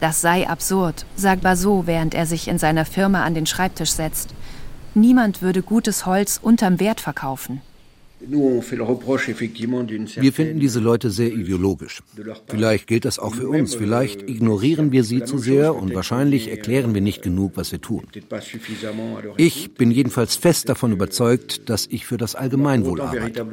Das 0.01 0.21
sei 0.21 0.49
absurd, 0.49 1.07
sagt 1.17 1.43
Basot, 1.43 1.87
während 1.87 2.15
er 2.15 2.27
sich 2.27 2.49
in 2.49 2.59
seiner 2.59 2.85
Firma 2.85 3.25
an 3.25 3.35
den 3.35 3.47
Schreibtisch 3.47 3.91
setzt. 3.91 4.31
Niemand 4.95 5.43
würde 5.43 5.63
gutes 5.63 6.07
Holz 6.07 6.39
unterm 6.43 6.81
Wert 6.81 7.01
verkaufen. 7.01 7.61
Wir 8.21 8.63
finden 10.33 10.59
diese 10.59 10.81
Leute 10.81 11.11
sehr 11.11 11.33
ideologisch. 11.33 12.03
Vielleicht 12.49 12.89
gilt 12.89 13.05
das 13.05 13.21
auch 13.21 13.35
für 13.35 13.49
uns. 13.49 13.77
Vielleicht 13.77 14.29
ignorieren 14.29 14.91
wir 14.91 15.05
sie 15.05 15.23
zu 15.23 15.39
sehr 15.39 15.77
und 15.77 15.95
wahrscheinlich 15.95 16.51
erklären 16.51 16.95
wir 16.95 17.01
nicht 17.01 17.23
genug, 17.23 17.53
was 17.55 17.71
wir 17.71 17.81
tun. 17.81 18.03
Ich 19.37 19.75
bin 19.75 19.93
jedenfalls 19.93 20.37
fest 20.37 20.69
davon 20.69 20.93
überzeugt, 20.93 21.69
dass 21.69 21.87
ich 21.87 22.07
für 22.07 22.17
das 22.17 22.35
Allgemeinwohl 22.35 23.01
arbeite. 23.01 23.47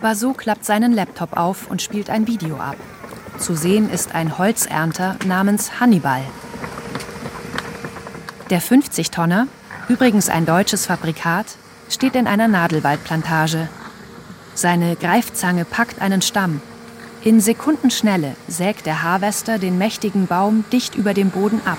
Basot 0.00 0.38
klappt 0.38 0.64
seinen 0.64 0.92
Laptop 0.92 1.36
auf 1.36 1.70
und 1.70 1.82
spielt 1.82 2.08
ein 2.08 2.26
Video 2.26 2.56
ab. 2.56 2.76
Zu 3.38 3.54
sehen 3.54 3.90
ist 3.90 4.14
ein 4.14 4.38
Holzernter 4.38 5.16
namens 5.26 5.78
Hannibal. 5.78 6.22
Der 8.48 8.62
50-Tonner, 8.62 9.46
übrigens 9.88 10.30
ein 10.30 10.46
deutsches 10.46 10.86
Fabrikat, 10.86 11.46
steht 11.90 12.14
in 12.14 12.26
einer 12.26 12.48
Nadelwaldplantage. 12.48 13.68
Seine 14.54 14.96
Greifzange 14.96 15.66
packt 15.66 16.00
einen 16.00 16.22
Stamm. 16.22 16.62
In 17.22 17.40
Sekundenschnelle 17.40 18.36
sägt 18.48 18.86
der 18.86 19.02
Harvester 19.02 19.58
den 19.58 19.76
mächtigen 19.76 20.26
Baum 20.26 20.64
dicht 20.72 20.94
über 20.94 21.12
dem 21.12 21.30
Boden 21.30 21.60
ab. 21.66 21.78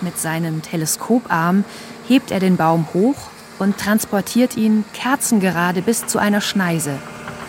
Mit 0.00 0.18
seinem 0.18 0.62
Teleskoparm 0.62 1.64
hebt 2.08 2.30
er 2.30 2.40
den 2.40 2.56
Baum 2.56 2.88
hoch 2.94 3.30
und 3.58 3.78
transportiert 3.78 4.56
ihn 4.56 4.84
kerzengerade 4.92 5.82
bis 5.82 6.06
zu 6.06 6.18
einer 6.18 6.40
Schneise, 6.40 6.98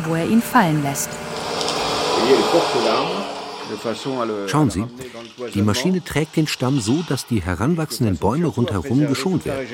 wo 0.05 0.15
er 0.15 0.27
ihn 0.27 0.41
fallen 0.41 0.83
lässt. 0.83 1.09
Schauen 4.47 4.69
Sie, 4.69 4.85
die 5.53 5.61
Maschine 5.61 6.03
trägt 6.03 6.35
den 6.35 6.47
Stamm 6.47 6.79
so, 6.79 7.03
dass 7.07 7.25
die 7.25 7.41
heranwachsenden 7.41 8.17
Bäume 8.17 8.47
rundherum 8.47 9.07
geschont 9.07 9.45
werden. 9.45 9.67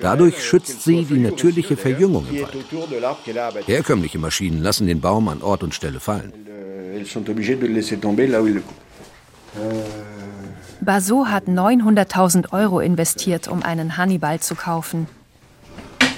Dadurch 0.00 0.44
schützt 0.44 0.82
sie 0.82 1.04
die 1.04 1.18
natürliche 1.18 1.76
Verjüngung 1.76 2.26
im 2.28 2.42
Wald. 2.42 3.66
Herkömmliche 3.66 4.18
Maschinen 4.18 4.62
lassen 4.62 4.86
den 4.86 5.00
Baum 5.00 5.28
an 5.28 5.42
Ort 5.42 5.62
und 5.62 5.74
Stelle 5.74 6.00
fallen. 6.00 6.32
Basot 10.80 11.28
hat 11.28 11.44
900.000 11.44 12.52
Euro 12.52 12.80
investiert, 12.80 13.48
um 13.48 13.62
einen 13.62 13.96
Hannibal 13.96 14.40
zu 14.40 14.54
kaufen. 14.54 15.08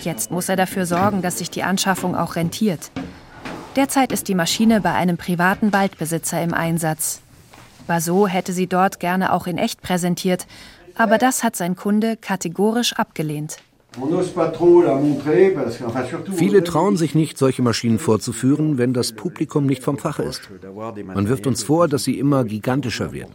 Jetzt 0.03 0.31
muss 0.31 0.49
er 0.49 0.57
dafür 0.57 0.87
sorgen, 0.87 1.23
dass 1.23 1.39
sich 1.39 1.51
die 1.51 1.63
Anschaffung 1.63 2.15
auch 2.15 2.37
rentiert. 2.37 2.91
Derzeit 3.77 4.13
ist 4.13 4.29
die 4.29 4.35
Maschine 4.35 4.81
bei 4.81 4.93
einem 4.93 5.17
privaten 5.17 5.73
Waldbesitzer 5.73 6.43
im 6.43 6.55
Einsatz. 6.55 7.21
Basot 7.87 8.33
hätte 8.33 8.53
sie 8.53 8.67
dort 8.67 9.01
gerne 9.01 9.33
auch 9.33 9.47
in 9.47 9.59
echt 9.59 9.83
präsentiert, 9.83 10.47
aber 10.95 11.19
das 11.19 11.45
hat 11.45 11.57
sein 11.57 11.77
Kunde 11.77 12.17
kategorisch 12.17 12.93
abgelehnt. 12.95 13.59
Viele 16.35 16.65
trauen 16.65 16.97
sich 16.97 17.15
nicht, 17.15 17.39
solche 17.39 17.63
Maschinen 17.63 17.99
vorzuführen, 17.99 18.79
wenn 18.79 18.93
das 18.93 19.13
Publikum 19.13 19.67
nicht 19.67 19.83
vom 19.83 19.99
Fach 19.99 20.19
ist. 20.19 20.49
Man 21.05 21.29
wirft 21.29 21.47
uns 21.47 21.63
vor, 21.63 21.89
dass 21.89 22.05
sie 22.05 22.19
immer 22.19 22.45
gigantischer 22.45 23.13
werden. 23.13 23.35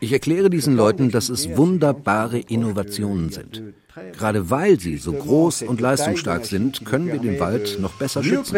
Ich 0.00 0.12
erkläre 0.12 0.50
diesen 0.50 0.76
Leuten, 0.76 1.10
dass 1.10 1.28
es 1.28 1.56
wunderbare 1.56 2.38
Innovationen 2.38 3.30
sind. 3.30 3.62
Gerade 4.12 4.50
weil 4.50 4.78
sie 4.78 4.98
so 4.98 5.12
groß 5.12 5.62
und 5.62 5.80
leistungsstark 5.80 6.44
sind, 6.44 6.84
können 6.84 7.06
wir 7.06 7.18
den 7.18 7.40
Wald 7.40 7.78
noch 7.80 7.94
besser 7.94 8.22
schützen. 8.22 8.54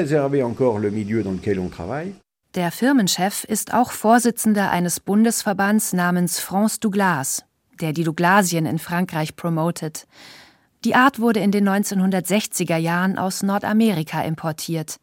Der 2.54 2.72
Firmenchef 2.72 3.44
ist 3.44 3.74
auch 3.74 3.92
Vorsitzender 3.92 4.70
eines 4.70 5.00
Bundesverbands 5.00 5.92
namens 5.92 6.40
France 6.40 6.80
Douglas, 6.80 7.44
der 7.80 7.92
die 7.92 8.04
Douglasien 8.04 8.66
in 8.66 8.78
Frankreich 8.78 9.36
promotet. 9.36 10.06
Die 10.84 10.94
Art 10.94 11.20
wurde 11.20 11.40
in 11.40 11.50
den 11.50 11.68
1960er 11.68 12.76
Jahren 12.76 13.18
aus 13.18 13.42
Nordamerika 13.42 14.22
importiert. 14.22 14.98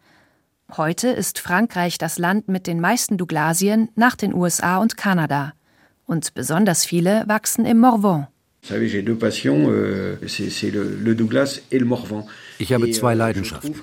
Heute 0.76 1.10
ist 1.10 1.40
Frankreich 1.40 1.98
das 1.98 2.18
Land 2.18 2.48
mit 2.48 2.66
den 2.66 2.80
meisten 2.80 3.18
Douglasien 3.18 3.90
nach 3.96 4.16
den 4.16 4.34
USA 4.34 4.78
und 4.78 4.98
Kanada. 4.98 5.54
Und 6.06 6.34
besonders 6.34 6.86
viele 6.86 7.24
wachsen 7.28 7.66
im 7.66 7.80
Morvan. 7.80 8.28
Euh, 8.72 10.18
ich 12.58 12.74
habe 12.74 12.92
zwei 12.92 13.12
euh, 13.12 13.18
Leidenschaften, 13.18 13.76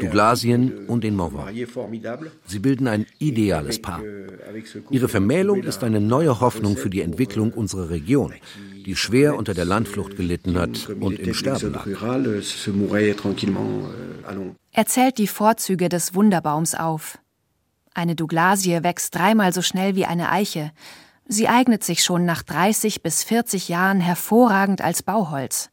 Douglasien 0.00 0.86
und 0.86 1.04
den 1.04 1.16
Morvan. 1.16 1.54
Sie 2.46 2.58
bilden 2.58 2.88
ein 2.88 3.06
ideales 3.18 3.80
Paar. 3.82 4.00
Ihre 4.90 5.08
Vermählung 5.08 5.62
ist 5.62 5.84
eine 5.84 6.00
neue 6.00 6.40
Hoffnung 6.40 6.76
für 6.76 6.90
die 6.90 7.02
Entwicklung 7.02 7.52
unserer 7.52 7.90
Region, 7.90 8.32
die 8.86 8.96
schwer 8.96 9.36
unter 9.36 9.54
der 9.54 9.64
Landflucht 9.64 10.16
gelitten 10.16 10.58
hat 10.58 10.88
und 11.00 11.18
im 11.18 11.34
Sterben 11.34 11.72
lag. 11.72 11.86
Er 14.72 14.86
zählt 14.86 15.18
die 15.18 15.26
Vorzüge 15.26 15.88
des 15.88 16.14
Wunderbaums 16.14 16.74
auf. 16.74 17.18
Eine 17.94 18.14
Douglasie 18.14 18.82
wächst 18.82 19.14
dreimal 19.14 19.52
so 19.52 19.60
schnell 19.60 19.94
wie 19.96 20.06
eine 20.06 20.30
Eiche. 20.30 20.72
Sie 21.26 21.48
eignet 21.48 21.84
sich 21.84 22.02
schon 22.02 22.24
nach 22.24 22.42
30 22.42 23.02
bis 23.02 23.24
40 23.24 23.68
Jahren 23.68 24.00
hervorragend 24.00 24.82
als 24.82 25.02
Bauholz. 25.02 25.70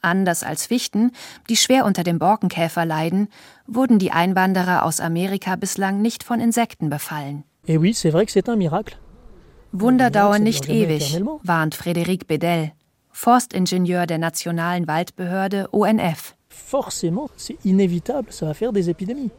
Anders 0.00 0.44
als 0.44 0.66
Fichten, 0.66 1.10
die 1.48 1.56
schwer 1.56 1.84
unter 1.84 2.04
dem 2.04 2.18
Borkenkäfer 2.18 2.84
leiden, 2.84 3.28
wurden 3.66 3.98
die 3.98 4.12
Einwanderer 4.12 4.84
aus 4.84 5.00
Amerika 5.00 5.56
bislang 5.56 6.00
nicht 6.00 6.22
von 6.22 6.40
Insekten 6.40 6.88
befallen. 6.88 7.44
Wunder 9.72 10.10
dauern 10.10 10.42
nicht 10.42 10.68
ewig, 10.68 11.20
warnt 11.42 11.76
Frédéric 11.76 12.26
Bedell, 12.26 12.72
Forstingenieur 13.10 14.06
der 14.06 14.18
Nationalen 14.18 14.86
Waldbehörde 14.86 15.68
ONF. 15.72 16.34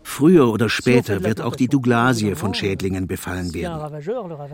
Früher 0.03 0.51
oder 0.51 0.69
später 0.69 1.23
wird 1.23 1.41
auch 1.41 1.55
die 1.55 1.67
Douglasie 1.67 2.35
von 2.35 2.53
Schädlingen 2.53 3.07
befallen 3.07 3.53
werden. 3.53 4.01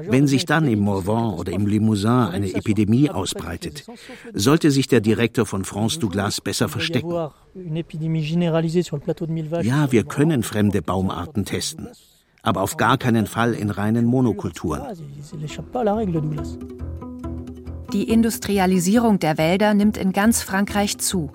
Wenn 0.10 0.28
sich 0.28 0.46
dann 0.46 0.68
im 0.68 0.80
Morvan 0.80 1.36
oder 1.36 1.52
im 1.52 1.68
Limousin 1.68 2.10
eine 2.10 2.54
Epidemie 2.54 3.10
ausbreitet, 3.10 3.86
sollte 4.34 4.72
sich 4.72 4.88
der 4.88 5.02
Direktor 5.02 5.46
von 5.46 5.64
France 5.64 6.00
Douglas 6.00 6.42
besser 6.42 6.68
verstecken. 6.68 7.30
Ja, 9.62 9.92
wir 9.92 10.04
können 10.04 10.44
fremde 10.44 10.82
Baumarten 10.82 11.46
testen, 11.46 11.88
aber 12.42 12.62
auf 12.62 12.78
gar 12.78 12.98
keinen 12.98 13.28
Fall 13.28 13.54
in 13.54 13.70
reinen 13.70 14.06
Monokulturen. 14.06 14.84
Die 17.94 18.04
Industrialisierung 18.10 19.20
der 19.20 19.38
Wälder 19.38 19.74
nimmt 19.74 19.98
in 19.98 20.12
ganz 20.12 20.42
Frankreich 20.42 20.98
zu. 20.98 21.32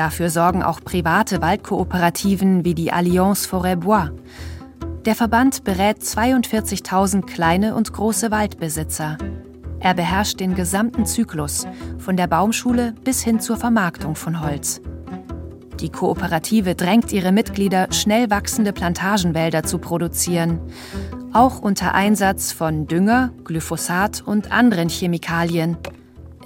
Dafür 0.00 0.30
sorgen 0.30 0.62
auch 0.62 0.80
private 0.80 1.42
Waldkooperativen 1.42 2.64
wie 2.64 2.74
die 2.74 2.90
Alliance 2.90 3.46
Forêt 3.46 3.76
Bois. 3.76 4.08
Der 5.04 5.14
Verband 5.14 5.62
berät 5.62 5.98
42.000 5.98 7.26
kleine 7.26 7.74
und 7.74 7.92
große 7.92 8.30
Waldbesitzer. 8.30 9.18
Er 9.78 9.92
beherrscht 9.92 10.40
den 10.40 10.54
gesamten 10.54 11.04
Zyklus, 11.04 11.66
von 11.98 12.16
der 12.16 12.28
Baumschule 12.28 12.94
bis 13.04 13.22
hin 13.22 13.40
zur 13.40 13.58
Vermarktung 13.58 14.14
von 14.14 14.40
Holz. 14.40 14.80
Die 15.80 15.90
Kooperative 15.90 16.74
drängt 16.74 17.12
ihre 17.12 17.30
Mitglieder, 17.30 17.92
schnell 17.92 18.30
wachsende 18.30 18.72
Plantagenwälder 18.72 19.64
zu 19.64 19.76
produzieren, 19.76 20.60
auch 21.34 21.58
unter 21.60 21.92
Einsatz 21.92 22.52
von 22.52 22.86
Dünger, 22.86 23.34
Glyphosat 23.44 24.22
und 24.24 24.50
anderen 24.50 24.88
Chemikalien. 24.88 25.76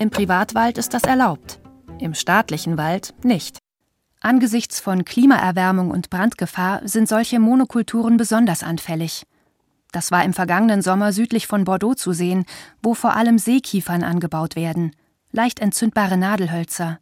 Im 0.00 0.10
Privatwald 0.10 0.76
ist 0.76 0.92
das 0.92 1.04
erlaubt, 1.04 1.60
im 2.00 2.14
staatlichen 2.14 2.78
Wald 2.78 3.14
nicht. 3.22 3.58
Angesichts 4.20 4.80
von 4.80 5.04
Klimaerwärmung 5.04 5.90
und 5.90 6.10
Brandgefahr 6.10 6.80
sind 6.88 7.08
solche 7.08 7.38
Monokulturen 7.38 8.16
besonders 8.16 8.62
anfällig. 8.62 9.26
Das 9.92 10.10
war 10.10 10.24
im 10.24 10.32
vergangenen 10.32 10.82
Sommer 10.82 11.12
südlich 11.12 11.46
von 11.46 11.64
Bordeaux 11.64 11.94
zu 11.94 12.12
sehen, 12.12 12.46
wo 12.82 12.94
vor 12.94 13.14
allem 13.14 13.38
Seekiefern 13.38 14.02
angebaut 14.02 14.56
werden, 14.56 14.96
leicht 15.30 15.60
entzündbare 15.60 16.16
Nadelhölzer. 16.16 16.98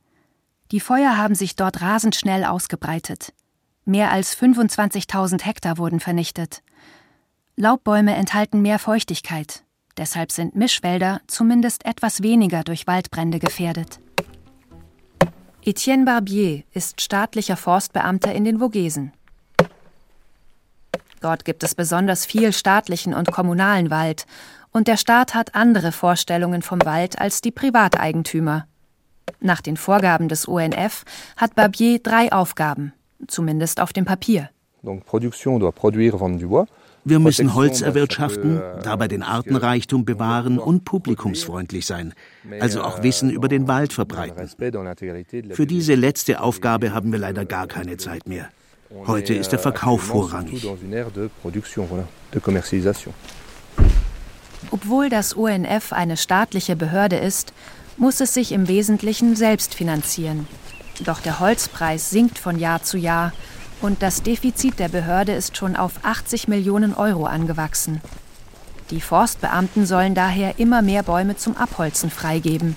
Die 0.73 0.81
Feuer 0.81 1.17
haben 1.17 1.35
sich 1.35 1.57
dort 1.57 1.81
rasend 1.81 2.17
schnell 2.17 2.45
ausgebreitet. 2.45 3.33
Mehr 3.85 4.11
als 4.11 4.37
25.000 4.37 5.43
Hektar 5.43 5.79
wurden 5.79 6.01
vernichtet. 6.01 6.63
Laubbäume 7.57 8.15
enthalten 8.15 8.63
mehr 8.63 8.79
Feuchtigkeit, 8.79 9.65
deshalb 9.97 10.33
sind 10.33 10.57
Mischwälder 10.57 11.21
zumindest 11.27 11.85
etwas 11.85 12.23
weniger 12.23 12.65
durch 12.65 12.87
Waldbrände 12.87 13.39
gefährdet. 13.39 14.01
Etienne 15.65 16.05
Barbier 16.05 16.65
ist 16.73 17.01
staatlicher 17.01 17.57
Forstbeamter 17.57 18.33
in 18.33 18.45
den 18.45 18.59
Vogesen. 18.59 19.13
Dort 21.21 21.45
gibt 21.45 21.63
es 21.63 21.77
besonders 21.77 22.27
viel 22.27 22.53
staatlichen 22.53 23.15
und 23.15 23.31
kommunalen 23.31 23.89
Wald, 23.89 24.27
und 24.73 24.89
der 24.89 24.97
Staat 24.97 25.35
hat 25.35 25.55
andere 25.55 25.93
Vorstellungen 25.93 26.63
vom 26.63 26.85
Wald 26.85 27.21
als 27.21 27.43
die 27.43 27.53
Privateigentümer. 27.53 28.67
Nach 29.39 29.61
den 29.61 29.77
Vorgaben 29.77 30.27
des 30.27 30.49
ONF 30.49 31.05
hat 31.37 31.55
Barbier 31.55 32.01
drei 32.01 32.33
Aufgaben, 32.33 32.93
zumindest 33.29 33.79
auf 33.79 33.93
dem 33.93 34.05
Papier. 34.05 34.51
Wir 37.05 37.19
müssen 37.19 37.55
Holz 37.55 37.81
erwirtschaften, 37.81 38.61
dabei 38.85 39.09
den 39.09 39.23
Artenreichtum 39.23 40.05
bewahren 40.05 40.59
und 40.59 40.85
publikumsfreundlich 40.85 41.85
sein, 41.85 42.15
also 42.61 42.83
auch 42.83 43.03
Wissen 43.03 43.31
über 43.31 43.49
den 43.49 43.67
Wald 43.67 43.93
verbreiten. 43.93 44.49
Für 45.51 45.67
diese 45.67 45.95
letzte 45.95 46.41
Aufgabe 46.41 46.95
haben 46.95 47.11
wir 47.11 47.19
leider 47.19 47.45
gar 47.45 47.67
keine 47.67 47.97
Zeit 47.97 48.29
mehr. 48.29 48.49
Heute 49.07 49.35
ist 49.35 49.51
der 49.51 49.59
Verkauf 49.59 50.03
vorrangig. 50.03 50.67
Obwohl 54.71 55.09
das 55.09 55.33
UNF 55.33 55.93
eine 55.93 56.17
staatliche 56.17 56.77
Behörde 56.77 57.17
ist, 57.17 57.53
muss 57.97 58.21
es 58.21 58.35
sich 58.35 58.53
im 58.53 58.69
Wesentlichen 58.69 59.35
selbst 59.35 59.75
finanzieren. 59.75 60.47
Doch 61.05 61.21
der 61.21 61.41
Holzpreis 61.41 62.11
sinkt 62.11 62.39
von 62.39 62.59
Jahr 62.59 62.83
zu 62.83 62.97
Jahr 62.97 63.33
und 63.83 64.01
das 64.01 64.23
Defizit 64.23 64.79
der 64.79 64.89
Behörde 64.89 65.33
ist 65.33 65.57
schon 65.57 65.77
auf 65.77 65.93
80 66.05 66.49
Millionen 66.49 66.95
Euro 66.95 67.27
angewachsen. 67.27 68.01
Die 68.91 69.01
Forstbeamten 69.01 69.87
sollen 69.87 70.15
daher 70.15 70.59
immer 70.59 70.83
mehr 70.83 71.03
Bäume 71.03 71.37
zum 71.37 71.57
Abholzen 71.57 72.11
freigeben. 72.11 72.77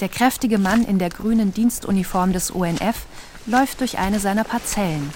Der 0.00 0.10
kräftige 0.10 0.58
Mann 0.58 0.84
in 0.84 0.98
der 0.98 1.08
grünen 1.08 1.54
Dienstuniform 1.54 2.34
des 2.34 2.50
UNF 2.50 3.06
läuft 3.46 3.80
durch 3.80 3.98
eine 3.98 4.20
seiner 4.20 4.44
Parzellen. 4.44 5.10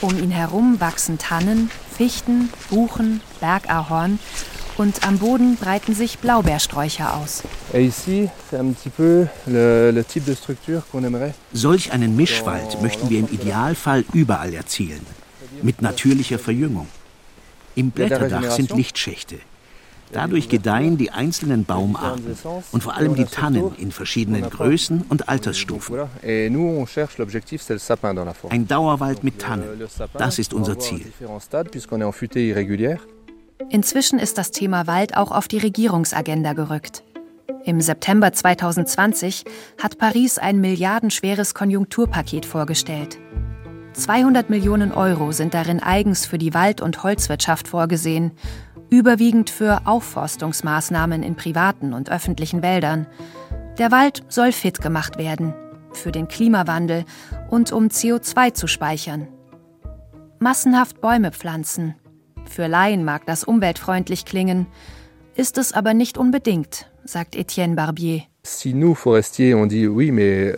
Um 0.00 0.18
ihn 0.18 0.30
herum 0.30 0.80
wachsen 0.80 1.18
Tannen, 1.18 1.70
Fichten, 1.96 2.50
Buchen, 2.70 3.20
Bergahorn 3.38 4.18
und 4.80 5.06
am 5.06 5.18
Boden 5.18 5.56
breiten 5.56 5.94
sich 5.94 6.18
Blaubeersträucher 6.20 7.14
aus. 7.14 7.42
Solch 11.52 11.92
einen 11.92 12.16
Mischwald 12.16 12.80
möchten 12.80 13.10
wir 13.10 13.18
im 13.18 13.28
Idealfall 13.28 14.06
überall 14.14 14.54
erzielen, 14.54 15.04
mit 15.60 15.82
natürlicher 15.82 16.38
Verjüngung. 16.38 16.88
Im 17.74 17.90
Blätterdach 17.90 18.50
sind 18.52 18.74
Lichtschächte. 18.74 19.36
Dadurch 20.12 20.48
gedeihen 20.48 20.96
die 20.96 21.10
einzelnen 21.10 21.64
Baumarten 21.64 22.36
und 22.72 22.82
vor 22.82 22.96
allem 22.96 23.14
die 23.14 23.26
Tannen 23.26 23.74
in 23.76 23.92
verschiedenen 23.92 24.48
Größen 24.48 25.02
und 25.08 25.28
Altersstufen. 25.28 25.98
Ein 28.48 28.66
Dauerwald 28.66 29.22
mit 29.22 29.38
Tannen, 29.40 29.88
das 30.14 30.38
ist 30.38 30.54
unser 30.54 30.78
Ziel. 30.78 31.12
Inzwischen 33.68 34.18
ist 34.18 34.38
das 34.38 34.50
Thema 34.50 34.86
Wald 34.86 35.16
auch 35.16 35.30
auf 35.30 35.46
die 35.46 35.58
Regierungsagenda 35.58 36.54
gerückt. 36.54 37.02
Im 37.64 37.80
September 37.80 38.32
2020 38.32 39.44
hat 39.80 39.98
Paris 39.98 40.38
ein 40.38 40.60
milliardenschweres 40.60 41.54
Konjunkturpaket 41.54 42.46
vorgestellt. 42.46 43.18
200 43.92 44.48
Millionen 44.48 44.92
Euro 44.92 45.32
sind 45.32 45.52
darin 45.52 45.82
eigens 45.82 46.24
für 46.24 46.38
die 46.38 46.54
Wald- 46.54 46.80
und 46.80 47.02
Holzwirtschaft 47.02 47.68
vorgesehen 47.68 48.32
überwiegend 48.90 49.50
für 49.50 49.86
Aufforstungsmaßnahmen 49.86 51.22
in 51.22 51.36
privaten 51.36 51.92
und 51.92 52.10
öffentlichen 52.10 52.62
Wäldern. 52.62 53.06
Der 53.78 53.92
Wald 53.92 54.24
soll 54.28 54.52
fit 54.52 54.80
gemacht 54.80 55.16
werden 55.16 55.54
für 55.92 56.12
den 56.12 56.28
Klimawandel 56.28 57.04
und 57.50 57.72
um 57.72 57.86
CO2 57.86 58.54
zu 58.54 58.66
speichern. 58.66 59.28
Massenhaft 60.38 61.00
Bäume 61.00 61.32
pflanzen. 61.32 61.94
Für 62.50 62.66
Laien 62.66 63.04
mag 63.04 63.24
das 63.26 63.44
umweltfreundlich 63.44 64.24
klingen, 64.24 64.66
ist 65.36 65.56
es 65.56 65.72
aber 65.72 65.94
nicht 65.94 66.18
unbedingt, 66.18 66.90
sagt 67.04 67.36
Etienne 67.36 67.76
Barbier. 67.76 68.22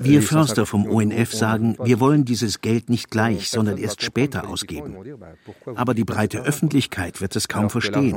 Wir 0.00 0.22
Förster 0.22 0.64
vom 0.64 0.86
ONF 0.86 1.34
sagen, 1.34 1.76
wir 1.84 2.00
wollen 2.00 2.24
dieses 2.24 2.62
Geld 2.62 2.88
nicht 2.88 3.10
gleich, 3.10 3.50
sondern 3.50 3.76
erst 3.76 4.02
später 4.02 4.48
ausgeben. 4.48 4.96
Aber 5.74 5.92
die 5.92 6.04
breite 6.04 6.40
Öffentlichkeit 6.40 7.20
wird 7.20 7.36
es 7.36 7.48
kaum 7.48 7.68
verstehen. 7.68 8.16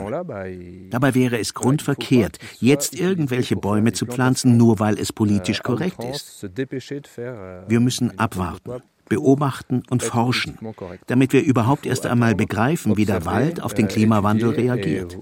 Dabei 0.89 1.13
wäre 1.13 1.37
es 1.37 1.53
grundverkehrt, 1.53 2.39
jetzt 2.61 2.97
irgendwelche 2.97 3.57
Bäume 3.57 3.91
zu 3.91 4.05
pflanzen, 4.05 4.55
nur 4.55 4.79
weil 4.79 4.97
es 4.97 5.11
politisch 5.11 5.61
korrekt 5.63 6.01
ist. 6.01 6.47
Wir 7.67 7.79
müssen 7.81 8.17
abwarten 8.17 8.81
beobachten 9.09 9.83
und 9.89 10.03
forschen, 10.03 10.57
damit 11.07 11.33
wir 11.33 11.43
überhaupt 11.43 11.85
erst 11.85 12.05
einmal 12.05 12.35
begreifen, 12.35 12.97
wie 12.97 13.05
der 13.05 13.25
Wald 13.25 13.61
auf 13.61 13.73
den 13.73 13.87
Klimawandel 13.87 14.51
reagiert. 14.51 15.17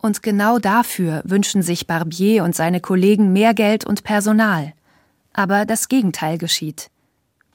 Und 0.00 0.22
genau 0.22 0.58
dafür 0.58 1.22
wünschen 1.24 1.62
sich 1.62 1.86
Barbier 1.86 2.44
und 2.44 2.54
seine 2.54 2.80
Kollegen 2.80 3.32
mehr 3.32 3.52
Geld 3.52 3.84
und 3.84 4.04
Personal. 4.04 4.72
Aber 5.32 5.66
das 5.66 5.88
Gegenteil 5.88 6.38
geschieht. 6.38 6.90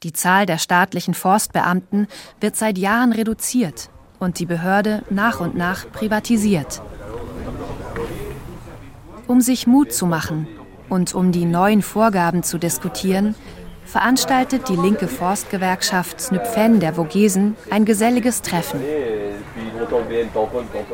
Die 0.02 0.12
Zahl 0.12 0.44
der 0.44 0.58
staatlichen 0.58 1.14
Forstbeamten 1.14 2.06
wird 2.40 2.56
seit 2.56 2.76
Jahren 2.76 3.12
reduziert 3.12 3.90
und 4.18 4.38
die 4.38 4.46
Behörde 4.46 5.02
nach 5.08 5.40
und 5.40 5.56
nach 5.56 5.90
privatisiert. 5.90 6.82
Um 9.26 9.40
sich 9.40 9.66
Mut 9.66 9.92
zu 9.92 10.04
machen 10.04 10.46
und 10.90 11.14
um 11.14 11.32
die 11.32 11.46
neuen 11.46 11.80
Vorgaben 11.80 12.42
zu 12.42 12.58
diskutieren, 12.58 13.34
veranstaltet 13.94 14.68
die 14.68 14.74
linke 14.74 15.06
Forstgewerkschaft 15.06 16.20
Snüpfen 16.20 16.80
der 16.80 16.94
Vogesen 16.94 17.56
ein 17.70 17.84
geselliges 17.84 18.42
Treffen. 18.42 18.80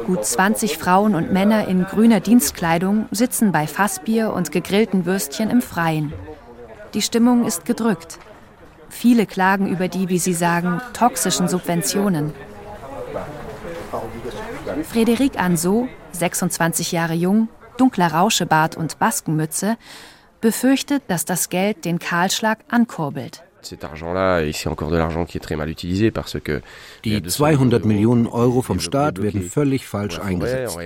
Gut 0.04 0.22
20 0.22 0.76
Frauen 0.76 1.14
und 1.14 1.32
Männer 1.32 1.66
in 1.66 1.84
grüner 1.84 2.20
Dienstkleidung 2.20 3.06
sitzen 3.10 3.52
bei 3.52 3.66
Fassbier 3.66 4.34
und 4.34 4.52
gegrillten 4.52 5.06
Würstchen 5.06 5.48
im 5.48 5.62
Freien. 5.62 6.12
Die 6.92 7.00
Stimmung 7.00 7.46
ist 7.46 7.64
gedrückt. 7.64 8.18
Viele 8.90 9.24
klagen 9.24 9.66
über 9.66 9.88
die, 9.88 10.10
wie 10.10 10.18
sie 10.18 10.34
sagen, 10.34 10.82
toxischen 10.92 11.48
Subventionen. 11.48 12.34
Frédéric 14.92 15.38
Anso, 15.38 15.88
26 16.12 16.92
Jahre 16.92 17.14
jung, 17.14 17.48
dunkler 17.78 18.12
Rauschebart 18.12 18.76
und 18.76 18.98
Baskenmütze, 18.98 19.78
befürchtet, 20.40 21.02
dass 21.08 21.24
das 21.24 21.48
Geld 21.48 21.84
den 21.84 21.98
Kahlschlag 21.98 22.58
ankurbelt. 22.68 23.42
Die 27.04 27.22
200 27.22 27.84
Millionen 27.84 28.26
Euro 28.26 28.62
vom 28.62 28.80
Staat 28.80 29.22
werden 29.22 29.42
völlig 29.42 29.86
falsch 29.86 30.18
eingesetzt. 30.18 30.78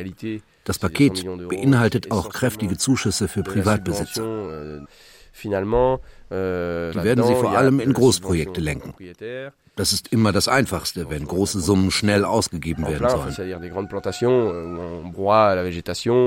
Das 0.65 0.79
Paket 0.79 1.25
beinhaltet 1.49 2.11
auch 2.11 2.31
kräftige 2.31 2.77
Zuschüsse 2.77 3.29
für 3.29 3.43
Privatbesitzer. 3.43 4.87
Die 5.43 5.51
werden 6.31 7.25
sie 7.25 7.35
vor 7.35 7.57
allem 7.57 7.81
in 7.81 7.93
Großprojekte 7.93 8.61
lenken. 8.61 8.95
Das 9.77 9.93
ist 9.93 10.09
immer 10.13 10.31
das 10.31 10.47
Einfachste, 10.47 11.11
wenn 11.11 11.27
große 11.27 11.61
Summen 11.61 11.91
schnell 11.91 12.25
ausgegeben 12.25 12.87
werden 12.87 13.09
sollen. 13.09 13.35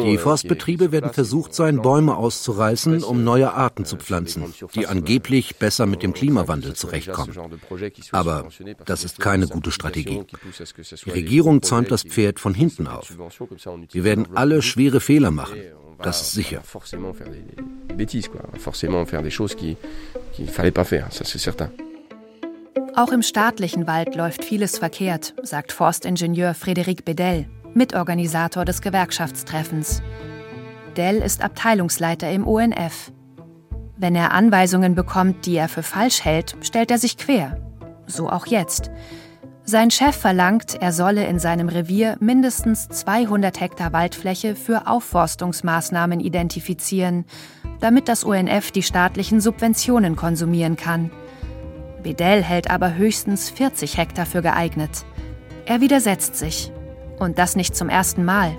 Die 0.01 0.15
euh, 0.15 0.17
Forstbetriebe 0.17 0.91
werden 0.91 1.13
versucht 1.13 1.53
sein, 1.53 1.81
Bäume 1.81 2.17
auszureißen, 2.17 3.03
um 3.03 3.23
neue 3.23 3.53
Arten 3.53 3.86
zu 3.86 3.95
pflanzen, 3.95 4.53
die 4.75 4.88
angeblich 4.88 5.55
besser 5.55 5.86
mit 5.86 6.03
dem 6.03 6.13
Klimawandel 6.13 6.73
zurechtkommen. 6.73 7.33
Aber 8.12 8.49
das 8.86 9.05
ist 9.05 9.19
keine 9.19 9.47
gute 9.47 9.71
Strategie. 9.71 10.23
Die 11.05 11.12
Regierung 11.12 11.62
zäumt 11.62 11.89
das 11.89 12.03
Pferd 12.03 12.41
von 12.41 12.53
hinten 12.53 12.88
auf. 12.88 13.13
Wir 13.91 14.03
werden 14.03 14.27
alle 14.36 14.62
schwere 14.62 14.99
Fehler 14.99 15.31
machen. 15.31 15.57
Das 15.99 16.21
ist 16.21 16.33
sicher. 16.33 16.62
Forcément 18.60 19.05
faire 19.07 19.23
des 19.23 19.33
choses 19.33 19.55
qu'il 19.55 19.77
ne 20.38 20.47
fallait 20.47 20.71
pas 20.71 20.83
faire, 20.83 21.12
ça 21.12 21.23
c'est 21.23 21.39
certain. 21.39 21.71
Auch 22.95 23.11
im 23.11 23.21
staatlichen 23.21 23.87
Wald 23.87 24.15
läuft 24.15 24.43
vieles 24.43 24.77
verkehrt, 24.77 25.33
sagt 25.41 25.71
Forstingenieur 25.71 26.53
Frédéric 26.53 27.03
Bedell, 27.05 27.47
Mitorganisator 27.73 28.65
des 28.65 28.81
Gewerkschaftstreffens. 28.81 30.01
Dell 30.95 31.17
ist 31.17 31.43
Abteilungsleiter 31.43 32.29
im 32.31 32.47
ONF. 32.47 33.11
Wenn 33.97 34.15
er 34.15 34.31
Anweisungen 34.33 34.95
bekommt, 34.95 35.45
die 35.45 35.55
er 35.55 35.69
für 35.69 35.83
falsch 35.83 36.23
hält, 36.23 36.55
stellt 36.61 36.91
er 36.91 36.97
sich 36.97 37.17
quer. 37.17 37.57
So 38.05 38.29
auch 38.29 38.45
jetzt. 38.45 38.91
Sein 39.63 39.91
Chef 39.91 40.15
verlangt, 40.15 40.75
er 40.79 40.93
solle 40.93 41.25
in 41.25 41.39
seinem 41.39 41.67
Revier 41.67 42.15
mindestens 42.19 42.87
200 42.89 43.59
Hektar 43.59 43.91
Waldfläche 43.91 44.55
für 44.55 44.87
Aufforstungsmaßnahmen 44.87 46.19
identifizieren, 46.19 47.25
damit 47.79 48.07
das 48.07 48.23
ONF 48.23 48.71
die 48.71 48.83
staatlichen 48.83 49.41
Subventionen 49.41 50.15
konsumieren 50.15 50.77
kann. 50.77 51.11
Bedell 52.08 52.41
hält 52.41 52.70
aber 52.72 52.96
höchstens 52.96 53.50
40 53.50 53.98
Hektar 53.98 54.26
für 54.26 54.41
geeignet. 54.41 55.04
Er 55.65 55.82
widersetzt 55.82 56.38
sich. 56.38 56.72
Und 57.20 57.38
das 57.38 57.58
nicht 57.58 57.76
zum 57.76 57.89
ersten 57.89 58.24
Mal. 58.24 58.58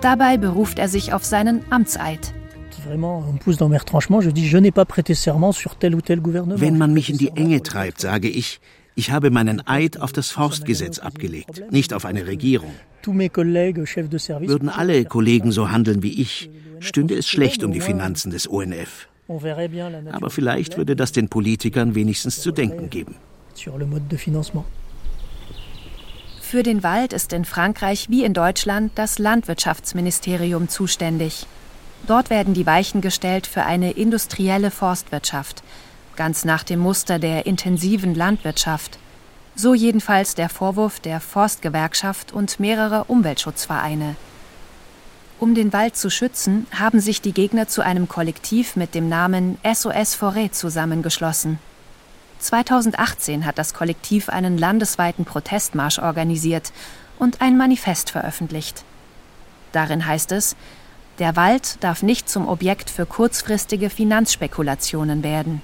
Dabei 0.00 0.36
beruft 0.36 0.78
er 0.78 0.86
sich 0.86 1.12
auf 1.12 1.24
seinen 1.24 1.64
Amtseid. 1.72 2.32
Wenn 2.86 3.00
man 6.78 6.92
mich 6.92 7.10
in 7.10 7.18
die 7.18 7.30
Enge 7.30 7.64
treibt, 7.64 8.00
sage 8.00 8.28
ich, 8.28 8.60
ich 8.94 9.10
habe 9.10 9.32
meinen 9.32 9.66
Eid 9.66 10.00
auf 10.00 10.12
das 10.12 10.30
Forstgesetz 10.30 11.00
abgelegt, 11.00 11.64
nicht 11.72 11.92
auf 11.92 12.04
eine 12.04 12.28
Regierung. 12.28 12.70
Würden 13.04 14.68
alle 14.68 15.04
Kollegen 15.04 15.50
so 15.50 15.72
handeln 15.72 16.04
wie 16.04 16.22
ich, 16.22 16.48
stünde 16.78 17.16
es 17.16 17.28
schlecht 17.28 17.64
um 17.64 17.72
die 17.72 17.80
Finanzen 17.80 18.30
des 18.30 18.48
ONF. 18.48 19.08
Aber 19.28 20.30
vielleicht 20.30 20.76
würde 20.76 20.96
das 20.96 21.12
den 21.12 21.28
Politikern 21.28 21.94
wenigstens 21.94 22.40
zu 22.40 22.50
denken 22.50 22.88
geben. 22.88 23.16
Für 26.40 26.62
den 26.62 26.82
Wald 26.82 27.12
ist 27.12 27.32
in 27.34 27.44
Frankreich 27.44 28.08
wie 28.08 28.24
in 28.24 28.32
Deutschland 28.32 28.92
das 28.94 29.18
Landwirtschaftsministerium 29.18 30.68
zuständig. 30.68 31.46
Dort 32.06 32.30
werden 32.30 32.54
die 32.54 32.64
Weichen 32.64 33.02
gestellt 33.02 33.46
für 33.46 33.64
eine 33.64 33.90
industrielle 33.90 34.70
Forstwirtschaft, 34.70 35.62
ganz 36.16 36.46
nach 36.46 36.62
dem 36.62 36.80
Muster 36.80 37.18
der 37.18 37.44
intensiven 37.44 38.14
Landwirtschaft. 38.14 38.98
So 39.56 39.74
jedenfalls 39.74 40.34
der 40.36 40.48
Vorwurf 40.48 41.00
der 41.00 41.20
Forstgewerkschaft 41.20 42.32
und 42.32 42.60
mehrerer 42.60 43.10
Umweltschutzvereine. 43.10 44.16
Um 45.40 45.54
den 45.54 45.72
Wald 45.72 45.96
zu 45.96 46.10
schützen, 46.10 46.66
haben 46.72 46.98
sich 46.98 47.22
die 47.22 47.32
Gegner 47.32 47.68
zu 47.68 47.82
einem 47.82 48.08
Kollektiv 48.08 48.74
mit 48.74 48.96
dem 48.96 49.08
Namen 49.08 49.56
SOS 49.62 50.16
Forêt 50.16 50.50
zusammengeschlossen. 50.50 51.60
2018 52.40 53.46
hat 53.46 53.56
das 53.56 53.72
Kollektiv 53.72 54.28
einen 54.30 54.58
landesweiten 54.58 55.24
Protestmarsch 55.24 56.00
organisiert 56.00 56.72
und 57.20 57.40
ein 57.40 57.56
Manifest 57.56 58.10
veröffentlicht. 58.10 58.84
Darin 59.70 60.06
heißt 60.06 60.32
es, 60.32 60.56
der 61.20 61.36
Wald 61.36 61.82
darf 61.84 62.02
nicht 62.02 62.28
zum 62.28 62.48
Objekt 62.48 62.90
für 62.90 63.06
kurzfristige 63.06 63.90
Finanzspekulationen 63.90 65.22
werden. 65.22 65.62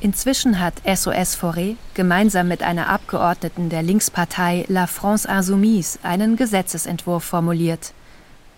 Inzwischen 0.00 0.58
hat 0.58 0.74
SOS 0.84 1.36
Forêt 1.36 1.76
gemeinsam 1.94 2.48
mit 2.48 2.62
einer 2.62 2.88
Abgeordneten 2.88 3.68
der 3.68 3.82
Linkspartei 3.82 4.64
La 4.68 4.88
France 4.88 5.28
Insoumise 5.28 6.00
einen 6.02 6.36
Gesetzesentwurf 6.36 7.22
formuliert. 7.22 7.94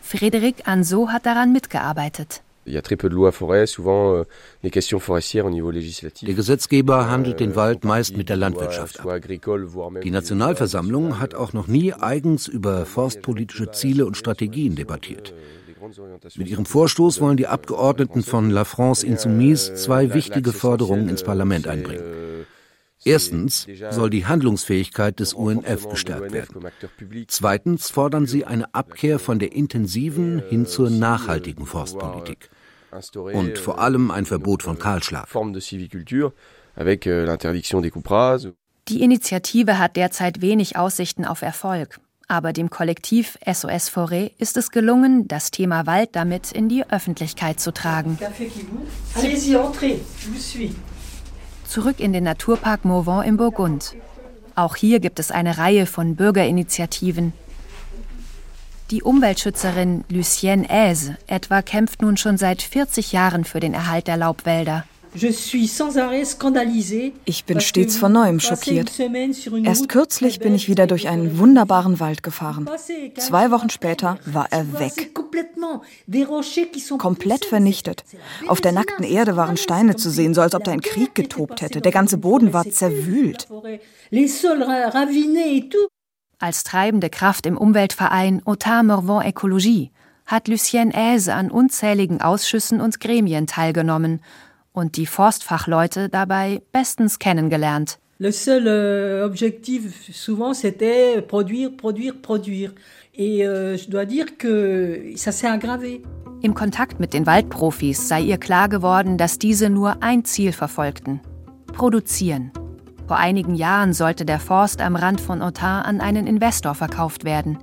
Frédéric 0.06 0.66
Anso 0.66 1.08
hat 1.08 1.26
daran 1.26 1.52
mitgearbeitet. 1.52 2.42
Euh, 2.68 2.80
der 6.22 6.34
Gesetzgeber 6.34 7.10
handelt 7.10 7.40
den 7.40 7.56
Wald 7.56 7.84
meist 7.84 8.16
mit 8.16 8.28
der 8.28 8.36
Landwirtschaft 8.36 9.00
ab. 9.00 9.20
Die 10.04 10.10
Nationalversammlung 10.10 11.18
hat 11.18 11.34
auch 11.34 11.52
noch 11.52 11.66
nie 11.66 11.92
eigens 11.92 12.46
über 12.46 12.86
forstpolitische 12.86 13.72
Ziele 13.72 14.06
und 14.06 14.16
Strategien 14.16 14.76
debattiert. 14.76 15.34
Mit 16.36 16.48
ihrem 16.48 16.66
Vorstoß 16.66 17.20
wollen 17.20 17.36
die 17.36 17.48
Abgeordneten 17.48 18.22
von 18.22 18.50
La 18.50 18.64
France 18.64 19.04
Insoumise 19.04 19.74
zwei 19.74 20.14
wichtige 20.14 20.52
Forderungen 20.52 21.08
ins 21.08 21.24
Parlament 21.24 21.66
einbringen. 21.66 22.04
Erstens 23.04 23.66
soll 23.90 24.10
die 24.10 24.26
Handlungsfähigkeit 24.26 25.20
des 25.20 25.32
UNF 25.34 25.88
gestärkt 25.88 26.32
werden. 26.32 26.66
Zweitens 27.28 27.90
fordern 27.90 28.26
sie 28.26 28.44
eine 28.44 28.74
Abkehr 28.74 29.18
von 29.18 29.38
der 29.38 29.52
intensiven 29.52 30.42
hin 30.48 30.66
zur 30.66 30.90
nachhaltigen 30.90 31.66
Forstpolitik. 31.66 32.50
Und 33.12 33.58
vor 33.58 33.80
allem 33.80 34.10
ein 34.10 34.26
Verbot 34.26 34.62
von 34.62 34.78
Kahlschlag. 34.78 35.28
Die 38.88 39.02
Initiative 39.02 39.78
hat 39.78 39.96
derzeit 39.96 40.40
wenig 40.40 40.76
Aussichten 40.76 41.24
auf 41.24 41.42
Erfolg. 41.42 42.00
Aber 42.28 42.52
dem 42.52 42.70
Kollektiv 42.70 43.38
SOS 43.46 43.88
Forêt 43.88 44.32
ist 44.38 44.56
es 44.56 44.70
gelungen, 44.70 45.28
das 45.28 45.52
Thema 45.52 45.86
Wald 45.86 46.10
damit 46.12 46.50
in 46.50 46.68
die 46.68 46.88
Öffentlichkeit 46.88 47.60
zu 47.60 47.72
tragen. 47.72 48.18
Zurück 51.68 52.00
in 52.00 52.12
den 52.12 52.24
Naturpark 52.24 52.84
Morvan 52.84 53.26
im 53.26 53.36
Burgund. 53.36 53.94
Auch 54.54 54.76
hier 54.76 55.00
gibt 55.00 55.18
es 55.18 55.30
eine 55.30 55.58
Reihe 55.58 55.86
von 55.86 56.16
Bürgerinitiativen. 56.16 57.32
Die 58.90 59.02
Umweltschützerin 59.02 60.04
Lucienne 60.08 60.70
Aise 60.70 61.18
etwa 61.26 61.60
kämpft 61.60 62.02
nun 62.02 62.16
schon 62.16 62.38
seit 62.38 62.62
40 62.62 63.12
Jahren 63.12 63.44
für 63.44 63.60
den 63.60 63.74
Erhalt 63.74 64.06
der 64.06 64.16
Laubwälder. 64.16 64.84
Ich 67.24 67.44
bin 67.44 67.60
stets 67.60 67.96
von 67.96 68.12
neuem 68.12 68.40
schockiert. 68.40 68.92
Erst 69.64 69.88
kürzlich 69.88 70.38
bin 70.40 70.54
ich 70.54 70.68
wieder 70.68 70.86
durch 70.86 71.08
einen 71.08 71.38
wunderbaren 71.38 72.00
Wald 72.00 72.22
gefahren. 72.22 72.68
Zwei 73.18 73.50
Wochen 73.50 73.70
später 73.70 74.18
war 74.26 74.48
er 74.50 74.78
weg. 74.78 75.14
Komplett 76.98 77.44
vernichtet. 77.44 78.04
Auf 78.46 78.60
der 78.60 78.72
nackten 78.72 79.04
Erde 79.04 79.36
waren 79.36 79.56
Steine 79.56 79.96
zu 79.96 80.10
sehen, 80.10 80.34
so 80.34 80.40
als 80.40 80.54
ob 80.54 80.64
da 80.64 80.72
ein 80.72 80.80
Krieg 80.80 81.14
getobt 81.14 81.62
hätte. 81.62 81.80
Der 81.80 81.92
ganze 81.92 82.18
Boden 82.18 82.52
war 82.52 82.68
zerwühlt. 82.68 83.48
Als 86.38 86.64
treibende 86.64 87.08
Kraft 87.08 87.46
im 87.46 87.56
Umweltverein 87.56 88.42
Otar 88.44 88.82
Morvan 88.82 89.24
Ecologie 89.24 89.90
hat 90.26 90.48
Lucienne 90.48 90.92
Aise 90.94 91.32
an 91.32 91.50
unzähligen 91.50 92.20
Ausschüssen 92.20 92.80
und 92.80 93.00
Gremien 93.00 93.46
teilgenommen 93.46 94.20
und 94.76 94.96
die 94.96 95.06
Forstfachleute 95.06 96.08
dabei 96.08 96.62
bestens 96.70 97.18
kennengelernt. 97.18 97.98
Le 98.18 98.32
seul 98.32 98.66
euh, 98.66 99.26
objectif 99.26 100.10
souvent 100.12 100.54
c'était 100.54 101.20
produire, 101.20 101.70
produire, 101.76 102.14
produire. 102.20 102.72
Et 103.14 103.46
euh, 103.46 103.76
je 103.76 103.90
dois 103.90 104.06
dire 104.06 104.38
que 104.38 105.12
ça 105.16 105.32
s'est 105.32 105.48
aggravé. 105.48 106.02
Im 106.42 106.54
Kontakt 106.54 107.00
mit 107.00 107.14
den 107.14 107.26
Waldprofis 107.26 108.08
sei 108.08 108.20
ihr 108.20 108.38
klar 108.38 108.68
geworden, 108.68 109.16
dass 109.16 109.38
diese 109.38 109.70
nur 109.70 110.02
ein 110.02 110.24
Ziel 110.24 110.52
verfolgten: 110.52 111.20
Produzieren. 111.72 112.52
Vor 113.06 113.16
einigen 113.18 113.54
Jahren 113.54 113.92
sollte 113.92 114.24
der 114.24 114.40
Forst 114.40 114.80
am 114.80 114.96
Rand 114.96 115.20
von 115.20 115.40
Autun 115.40 115.82
an 115.84 116.00
einen 116.00 116.26
Investor 116.26 116.74
verkauft 116.74 117.24
werden. 117.24 117.58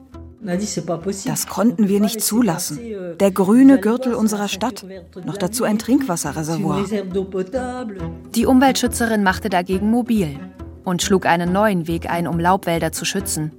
Das 1.25 1.47
konnten 1.47 1.87
wir 1.87 1.99
nicht 2.01 2.21
zulassen. 2.21 2.79
Der 3.19 3.31
grüne 3.31 3.79
Gürtel 3.79 4.13
unserer 4.13 4.47
Stadt, 4.47 4.85
noch 5.25 5.37
dazu 5.37 5.63
ein 5.63 5.79
Trinkwasserreservoir. 5.79 6.85
Die 8.35 8.45
Umweltschützerin 8.45 9.23
machte 9.23 9.49
dagegen 9.49 9.89
mobil 9.89 10.39
und 10.83 11.01
schlug 11.01 11.25
einen 11.25 11.53
neuen 11.53 11.87
Weg 11.87 12.09
ein, 12.09 12.27
um 12.27 12.39
Laubwälder 12.39 12.91
zu 12.91 13.05
schützen. 13.05 13.53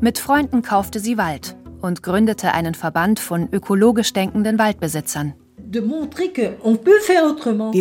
Mit 0.00 0.18
Freunden 0.18 0.62
kaufte 0.62 1.00
sie 1.00 1.16
Wald 1.16 1.56
und 1.80 2.02
gründete 2.02 2.52
einen 2.52 2.74
Verband 2.74 3.20
von 3.20 3.48
ökologisch 3.50 4.12
denkenden 4.12 4.58
Waldbesitzern. 4.58 5.32
Wir 5.70 5.88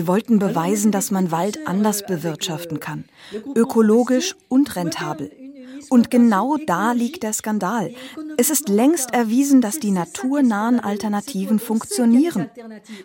wollten 0.07 0.39
beweisen, 0.39 0.91
dass 0.91 1.11
man 1.11 1.31
Wald 1.31 1.59
anders 1.67 2.05
bewirtschaften 2.05 2.79
kann, 2.79 3.05
ökologisch 3.55 4.35
und 4.49 4.75
rentabel 4.75 5.31
Und 5.89 6.11
genau 6.11 6.57
da 6.65 6.91
liegt 6.91 7.23
der 7.23 7.33
Skandal. 7.33 7.91
Es 8.37 8.49
ist 8.49 8.69
längst 8.69 9.13
erwiesen, 9.13 9.61
dass 9.61 9.79
die 9.79 9.91
naturnahen 9.91 10.79
Alternativen 10.79 11.59
funktionieren. 11.59 12.49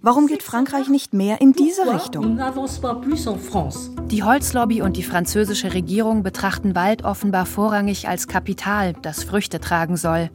Warum 0.00 0.26
geht 0.26 0.42
Frankreich 0.42 0.88
nicht 0.88 1.14
mehr 1.14 1.40
in 1.40 1.52
diese 1.52 1.92
Richtung? 1.92 2.38
Die 4.08 4.22
Holzlobby 4.22 4.82
und 4.82 4.96
die 4.96 5.02
französische 5.02 5.74
Regierung 5.74 6.22
betrachten 6.22 6.74
Wald 6.74 7.04
offenbar 7.04 7.46
vorrangig 7.46 8.08
als 8.08 8.28
Kapital, 8.28 8.94
das 9.02 9.24
Früchte 9.24 9.60
tragen 9.60 9.96
soll. 9.96 10.30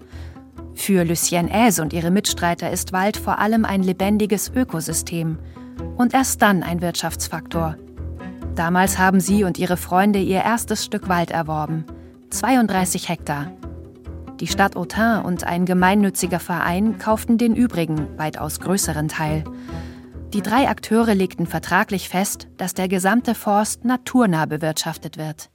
Für 0.74 1.04
Lucienne 1.04 1.52
Aise 1.52 1.82
und 1.82 1.92
ihre 1.92 2.12
Mitstreiter 2.12 2.72
ist 2.72 2.94
Wald 2.94 3.18
vor 3.18 3.40
allem 3.40 3.66
ein 3.66 3.82
lebendiges 3.82 4.52
Ökosystem 4.56 5.40
und 5.98 6.14
erst 6.14 6.42
dann 6.42 6.64
ein 6.64 6.82
Wirtschaftsfaktor. 6.82 7.78
Damals 8.56 8.98
haben 8.98 9.20
sie 9.20 9.44
und 9.44 9.58
ihre 9.58 9.78
Freunde 9.78 10.20
ihr 10.20 10.42
erstes 10.42 10.86
Stück 10.86 11.10
Wald 11.10 11.32
erworben, 11.32 11.86
32 12.30 13.10
Hektar. 13.10 13.52
Die 14.40 14.48
Stadt 14.48 14.76
Autun 14.76 15.22
und 15.24 15.46
ein 15.46 15.66
gemeinnütziger 15.66 16.40
Verein 16.40 17.00
kauften 17.00 17.38
den 17.38 17.56
übrigen, 17.56 18.08
weitaus 18.18 18.60
größeren 18.60 19.08
Teil. 19.08 19.44
Die 20.34 20.42
drei 20.42 20.68
Akteure 20.68 21.16
legten 21.16 21.48
vertraglich 21.48 22.10
fest, 22.10 22.48
dass 22.58 22.74
der 22.74 22.90
gesamte 22.90 23.34
Forst 23.34 23.86
naturnah 23.86 24.46
bewirtschaftet 24.46 25.18
wird. 25.18 25.50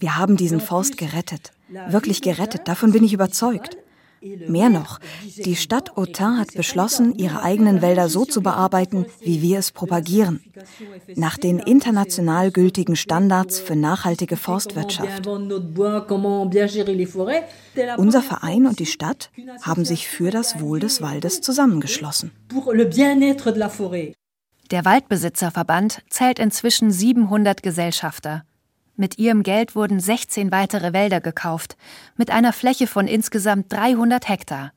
Wir 0.00 0.16
haben 0.16 0.36
diesen 0.36 0.60
Forst 0.60 0.98
gerettet. 0.98 1.52
Wirklich 1.88 2.20
gerettet, 2.20 2.68
davon 2.68 2.92
bin 2.92 3.02
ich 3.02 3.14
überzeugt. 3.14 3.78
Mehr 4.48 4.68
noch, 4.68 4.98
die 5.44 5.56
Stadt 5.56 5.96
Autun 5.96 6.38
hat 6.38 6.54
beschlossen, 6.54 7.14
ihre 7.16 7.42
eigenen 7.42 7.80
Wälder 7.80 8.08
so 8.08 8.24
zu 8.26 8.42
bearbeiten, 8.42 9.06
wie 9.20 9.40
wir 9.40 9.58
es 9.58 9.72
propagieren, 9.72 10.40
nach 11.16 11.38
den 11.38 11.58
international 11.58 12.50
gültigen 12.50 12.96
Standards 12.96 13.58
für 13.58 13.76
nachhaltige 13.76 14.36
Forstwirtschaft. 14.36 15.26
Unser 17.96 18.22
Verein 18.22 18.66
und 18.66 18.78
die 18.78 18.86
Stadt 18.86 19.30
haben 19.62 19.84
sich 19.84 20.08
für 20.08 20.30
das 20.30 20.60
Wohl 20.60 20.80
des 20.80 21.00
Waldes 21.00 21.40
zusammengeschlossen. 21.40 22.32
Der 24.70 24.84
Waldbesitzerverband 24.84 26.02
zählt 26.10 26.38
inzwischen 26.38 26.90
700 26.92 27.62
Gesellschafter. 27.62 28.44
Mit 29.00 29.18
ihrem 29.18 29.42
Geld 29.42 29.74
wurden 29.74 29.98
16 29.98 30.52
weitere 30.52 30.92
Wälder 30.92 31.22
gekauft, 31.22 31.78
mit 32.18 32.30
einer 32.30 32.52
Fläche 32.52 32.86
von 32.86 33.06
insgesamt 33.06 33.72
300 33.72 34.28
Hektar. 34.28 34.74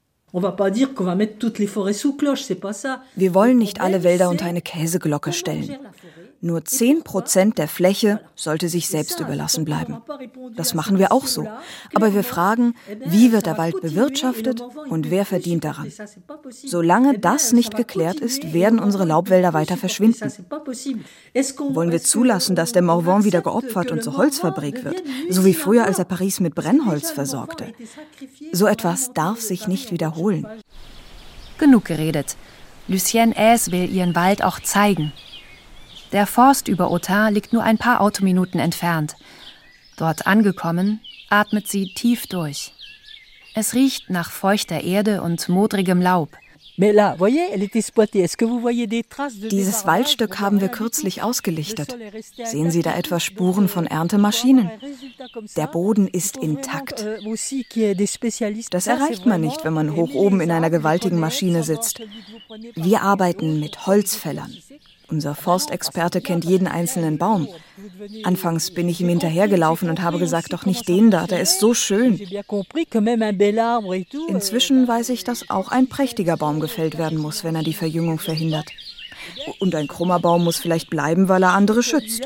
Wir 3.15 3.33
wollen 3.33 3.57
nicht 3.57 3.81
alle 3.81 4.03
Wälder 4.03 4.29
unter 4.29 4.45
eine 4.45 4.61
Käseglocke 4.61 5.33
stellen. 5.33 5.77
Nur 6.45 6.65
10 6.65 7.05
Prozent 7.05 7.57
der 7.57 7.69
Fläche 7.69 8.19
sollte 8.35 8.67
sich 8.67 8.89
selbst 8.89 9.17
überlassen 9.21 9.63
bleiben. 9.63 10.01
Das 10.57 10.73
machen 10.73 10.99
wir 10.99 11.13
auch 11.13 11.25
so. 11.25 11.47
Aber 11.93 12.13
wir 12.13 12.25
fragen, 12.25 12.75
wie 13.05 13.31
wird 13.31 13.45
der 13.45 13.57
Wald 13.57 13.79
bewirtschaftet 13.79 14.61
und 14.89 15.09
wer 15.09 15.25
verdient 15.25 15.63
daran? 15.63 15.89
Solange 16.49 17.17
das 17.17 17.53
nicht 17.53 17.77
geklärt 17.77 18.19
ist, 18.19 18.51
werden 18.51 18.79
unsere 18.79 19.05
Laubwälder 19.05 19.53
weiter 19.53 19.77
verschwinden. 19.77 20.33
Wollen 21.69 21.91
wir 21.91 22.01
zulassen, 22.01 22.57
dass 22.57 22.73
der 22.73 22.81
Morvan 22.81 23.23
wieder 23.23 23.41
geopfert 23.41 23.91
und 23.91 24.03
zur 24.03 24.17
Holzfabrik 24.17 24.83
wird, 24.83 25.01
so 25.29 25.45
wie 25.45 25.53
früher, 25.53 25.85
als 25.85 25.97
er 25.97 26.05
Paris 26.05 26.41
mit 26.41 26.55
Brennholz 26.55 27.09
versorgte? 27.11 27.71
So 28.51 28.67
etwas 28.67 29.13
darf 29.13 29.39
sich 29.39 29.69
nicht 29.69 29.91
wiederholen. 29.91 30.45
Genug 31.57 31.85
geredet. 31.85 32.35
Lucienne 32.89 33.33
Aes 33.37 33.71
will 33.71 33.89
ihren 33.89 34.13
Wald 34.13 34.43
auch 34.43 34.59
zeigen. 34.59 35.13
Der 36.13 36.27
Forst 36.27 36.67
über 36.67 36.91
Autun 36.91 37.33
liegt 37.33 37.53
nur 37.53 37.63
ein 37.63 37.79
paar 37.79 37.99
Autominuten 37.99 38.59
entfernt. 38.59 39.15
Dort 39.97 40.27
angekommen, 40.27 41.01
atmet 41.29 41.67
sie 41.67 41.91
tief 41.95 42.27
durch. 42.27 42.71
Es 43.55 43.73
riecht 43.73 44.11
nach 44.11 44.29
feuchter 44.29 44.81
Erde 44.81 45.23
und 45.23 45.49
modrigem 45.49 46.01
Laub. 46.01 46.29
Dieses 49.51 49.85
Waldstück 49.85 50.39
haben 50.39 50.61
wir 50.61 50.69
kürzlich 50.69 51.21
ausgelichtet. 51.21 51.95
Sehen 52.43 52.71
Sie 52.71 52.81
da 52.81 52.95
etwa 52.95 53.19
Spuren 53.19 53.67
von 53.67 53.85
Erntemaschinen? 53.85 54.71
Der 55.55 55.67
Boden 55.67 56.07
ist 56.07 56.37
intakt. 56.37 57.05
Das 58.71 58.87
erreicht 58.87 59.25
man 59.27 59.41
nicht, 59.41 59.63
wenn 59.63 59.73
man 59.73 59.95
hoch 59.95 60.13
oben 60.15 60.41
in 60.41 60.49
einer 60.51 60.71
gewaltigen 60.71 61.19
Maschine 61.19 61.63
sitzt. 61.63 62.01
Wir 62.75 63.01
arbeiten 63.03 63.59
mit 63.59 63.85
Holzfällern. 63.85 64.55
Unser 65.07 65.35
Forstexperte 65.35 66.21
kennt 66.21 66.45
jeden 66.45 66.67
einzelnen 66.67 67.17
Baum. 67.17 67.47
Anfangs 68.23 68.71
bin 68.71 68.89
ich 68.89 69.01
ihm 69.01 69.09
hinterhergelaufen 69.09 69.89
und 69.89 70.01
habe 70.01 70.19
gesagt, 70.19 70.53
doch 70.53 70.65
nicht 70.65 70.87
den 70.87 71.11
da, 71.11 71.27
der 71.27 71.41
ist 71.41 71.59
so 71.59 71.73
schön. 71.73 72.19
Inzwischen 74.27 74.87
weiß 74.87 75.09
ich, 75.09 75.23
dass 75.23 75.49
auch 75.49 75.69
ein 75.69 75.87
prächtiger 75.87 76.37
Baum 76.37 76.59
gefällt 76.59 76.97
werden 76.97 77.17
muss, 77.17 77.43
wenn 77.43 77.55
er 77.55 77.63
die 77.63 77.73
Verjüngung 77.73 78.19
verhindert. 78.19 78.69
Und 79.59 79.75
ein 79.75 79.87
krummer 79.87 80.19
Baum 80.19 80.43
muss 80.43 80.57
vielleicht 80.57 80.89
bleiben, 80.89 81.29
weil 81.29 81.43
er 81.43 81.53
andere 81.53 81.83
schützt. 81.83 82.21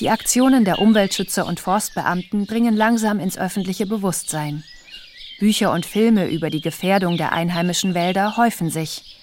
Die 0.00 0.10
Aktionen 0.10 0.64
der 0.64 0.78
Umweltschützer 0.78 1.46
und 1.46 1.60
Forstbeamten 1.60 2.46
bringen 2.46 2.76
langsam 2.76 3.18
ins 3.18 3.38
öffentliche 3.38 3.86
Bewusstsein. 3.86 4.64
Bücher 5.38 5.72
und 5.72 5.84
Filme 5.84 6.30
über 6.30 6.50
die 6.50 6.60
Gefährdung 6.60 7.16
der 7.16 7.32
einheimischen 7.32 7.94
Wälder 7.94 8.36
häufen 8.36 8.70
sich. 8.70 9.16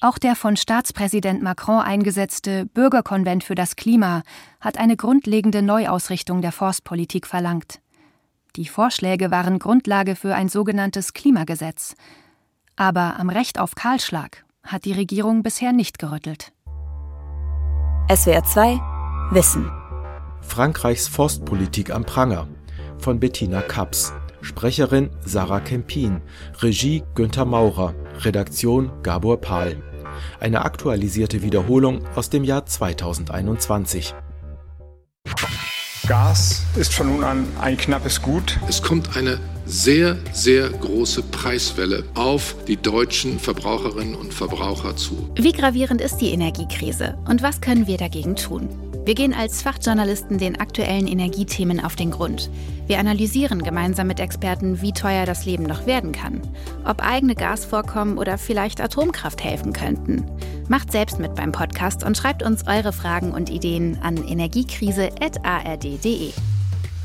Auch 0.00 0.18
der 0.18 0.34
von 0.34 0.56
Staatspräsident 0.56 1.42
Macron 1.42 1.80
eingesetzte 1.80 2.66
Bürgerkonvent 2.66 3.44
für 3.44 3.54
das 3.54 3.76
Klima 3.76 4.22
hat 4.60 4.76
eine 4.76 4.96
grundlegende 4.96 5.62
Neuausrichtung 5.62 6.42
der 6.42 6.50
Forstpolitik 6.50 7.26
verlangt. 7.26 7.80
Die 8.56 8.66
Vorschläge 8.66 9.30
waren 9.30 9.60
Grundlage 9.60 10.16
für 10.16 10.34
ein 10.34 10.48
sogenanntes 10.48 11.12
Klimagesetz. 11.12 11.94
Aber 12.74 13.16
am 13.18 13.30
Recht 13.30 13.60
auf 13.60 13.76
Kahlschlag 13.76 14.44
hat 14.64 14.84
die 14.84 14.92
Regierung 14.92 15.44
bisher 15.44 15.72
nicht 15.72 16.00
gerüttelt. 16.00 16.52
SWR 18.12 18.42
2 18.42 18.80
Wissen 19.30 19.70
Frankreichs 20.40 21.06
Forstpolitik 21.06 21.94
am 21.94 22.04
Pranger 22.04 22.48
von 22.98 23.20
Bettina 23.20 23.62
Kaps. 23.62 24.12
Sprecherin 24.42 25.10
Sarah 25.24 25.60
Kempin, 25.60 26.20
Regie 26.60 27.02
Günther 27.14 27.46
Maurer, 27.46 27.94
Redaktion 28.20 28.90
Gabor 29.02 29.40
Pahl 29.40 29.76
eine 30.40 30.64
aktualisierte 30.64 31.42
Wiederholung 31.42 32.02
aus 32.14 32.30
dem 32.30 32.44
Jahr 32.44 32.66
2021. 32.66 34.14
Gas 36.08 36.64
ist 36.76 36.92
von 36.92 37.08
nun 37.08 37.24
an 37.24 37.46
ein 37.60 37.76
knappes 37.76 38.20
Gut. 38.20 38.58
Es 38.68 38.82
kommt 38.82 39.16
eine 39.16 39.38
sehr, 39.64 40.18
sehr 40.32 40.68
große 40.68 41.22
Preiswelle 41.22 42.04
auf 42.14 42.56
die 42.66 42.76
deutschen 42.76 43.38
Verbraucherinnen 43.38 44.16
und 44.16 44.34
Verbraucher 44.34 44.96
zu. 44.96 45.30
Wie 45.36 45.52
gravierend 45.52 46.00
ist 46.00 46.16
die 46.16 46.30
Energiekrise 46.30 47.16
und 47.26 47.42
was 47.42 47.60
können 47.60 47.86
wir 47.86 47.98
dagegen 47.98 48.34
tun? 48.34 48.68
Wir 49.04 49.16
gehen 49.16 49.34
als 49.34 49.62
Fachjournalisten 49.62 50.38
den 50.38 50.60
aktuellen 50.60 51.08
Energiethemen 51.08 51.84
auf 51.84 51.96
den 51.96 52.12
Grund. 52.12 52.48
Wir 52.86 53.00
analysieren 53.00 53.64
gemeinsam 53.64 54.06
mit 54.06 54.20
Experten, 54.20 54.80
wie 54.80 54.92
teuer 54.92 55.26
das 55.26 55.44
Leben 55.44 55.64
noch 55.64 55.86
werden 55.86 56.12
kann, 56.12 56.40
ob 56.84 57.02
eigene 57.02 57.34
Gasvorkommen 57.34 58.16
oder 58.16 58.38
vielleicht 58.38 58.80
Atomkraft 58.80 59.42
helfen 59.42 59.72
könnten. 59.72 60.24
Macht 60.68 60.92
selbst 60.92 61.18
mit 61.18 61.34
beim 61.34 61.50
Podcast 61.50 62.04
und 62.04 62.16
schreibt 62.16 62.44
uns 62.44 62.68
eure 62.68 62.92
Fragen 62.92 63.32
und 63.32 63.50
Ideen 63.50 63.98
an 64.02 64.16
energiekrise.ard.de. 64.16 66.30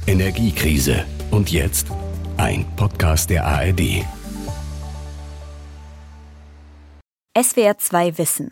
Energiekrise. 0.05 1.03
Und 1.31 1.51
jetzt 1.51 1.87
ein 2.37 2.65
Podcast 2.75 3.31
der 3.31 3.45
ARD. 3.45 4.05
SWR 7.35 7.77
2 7.77 8.17
Wissen. 8.19 8.51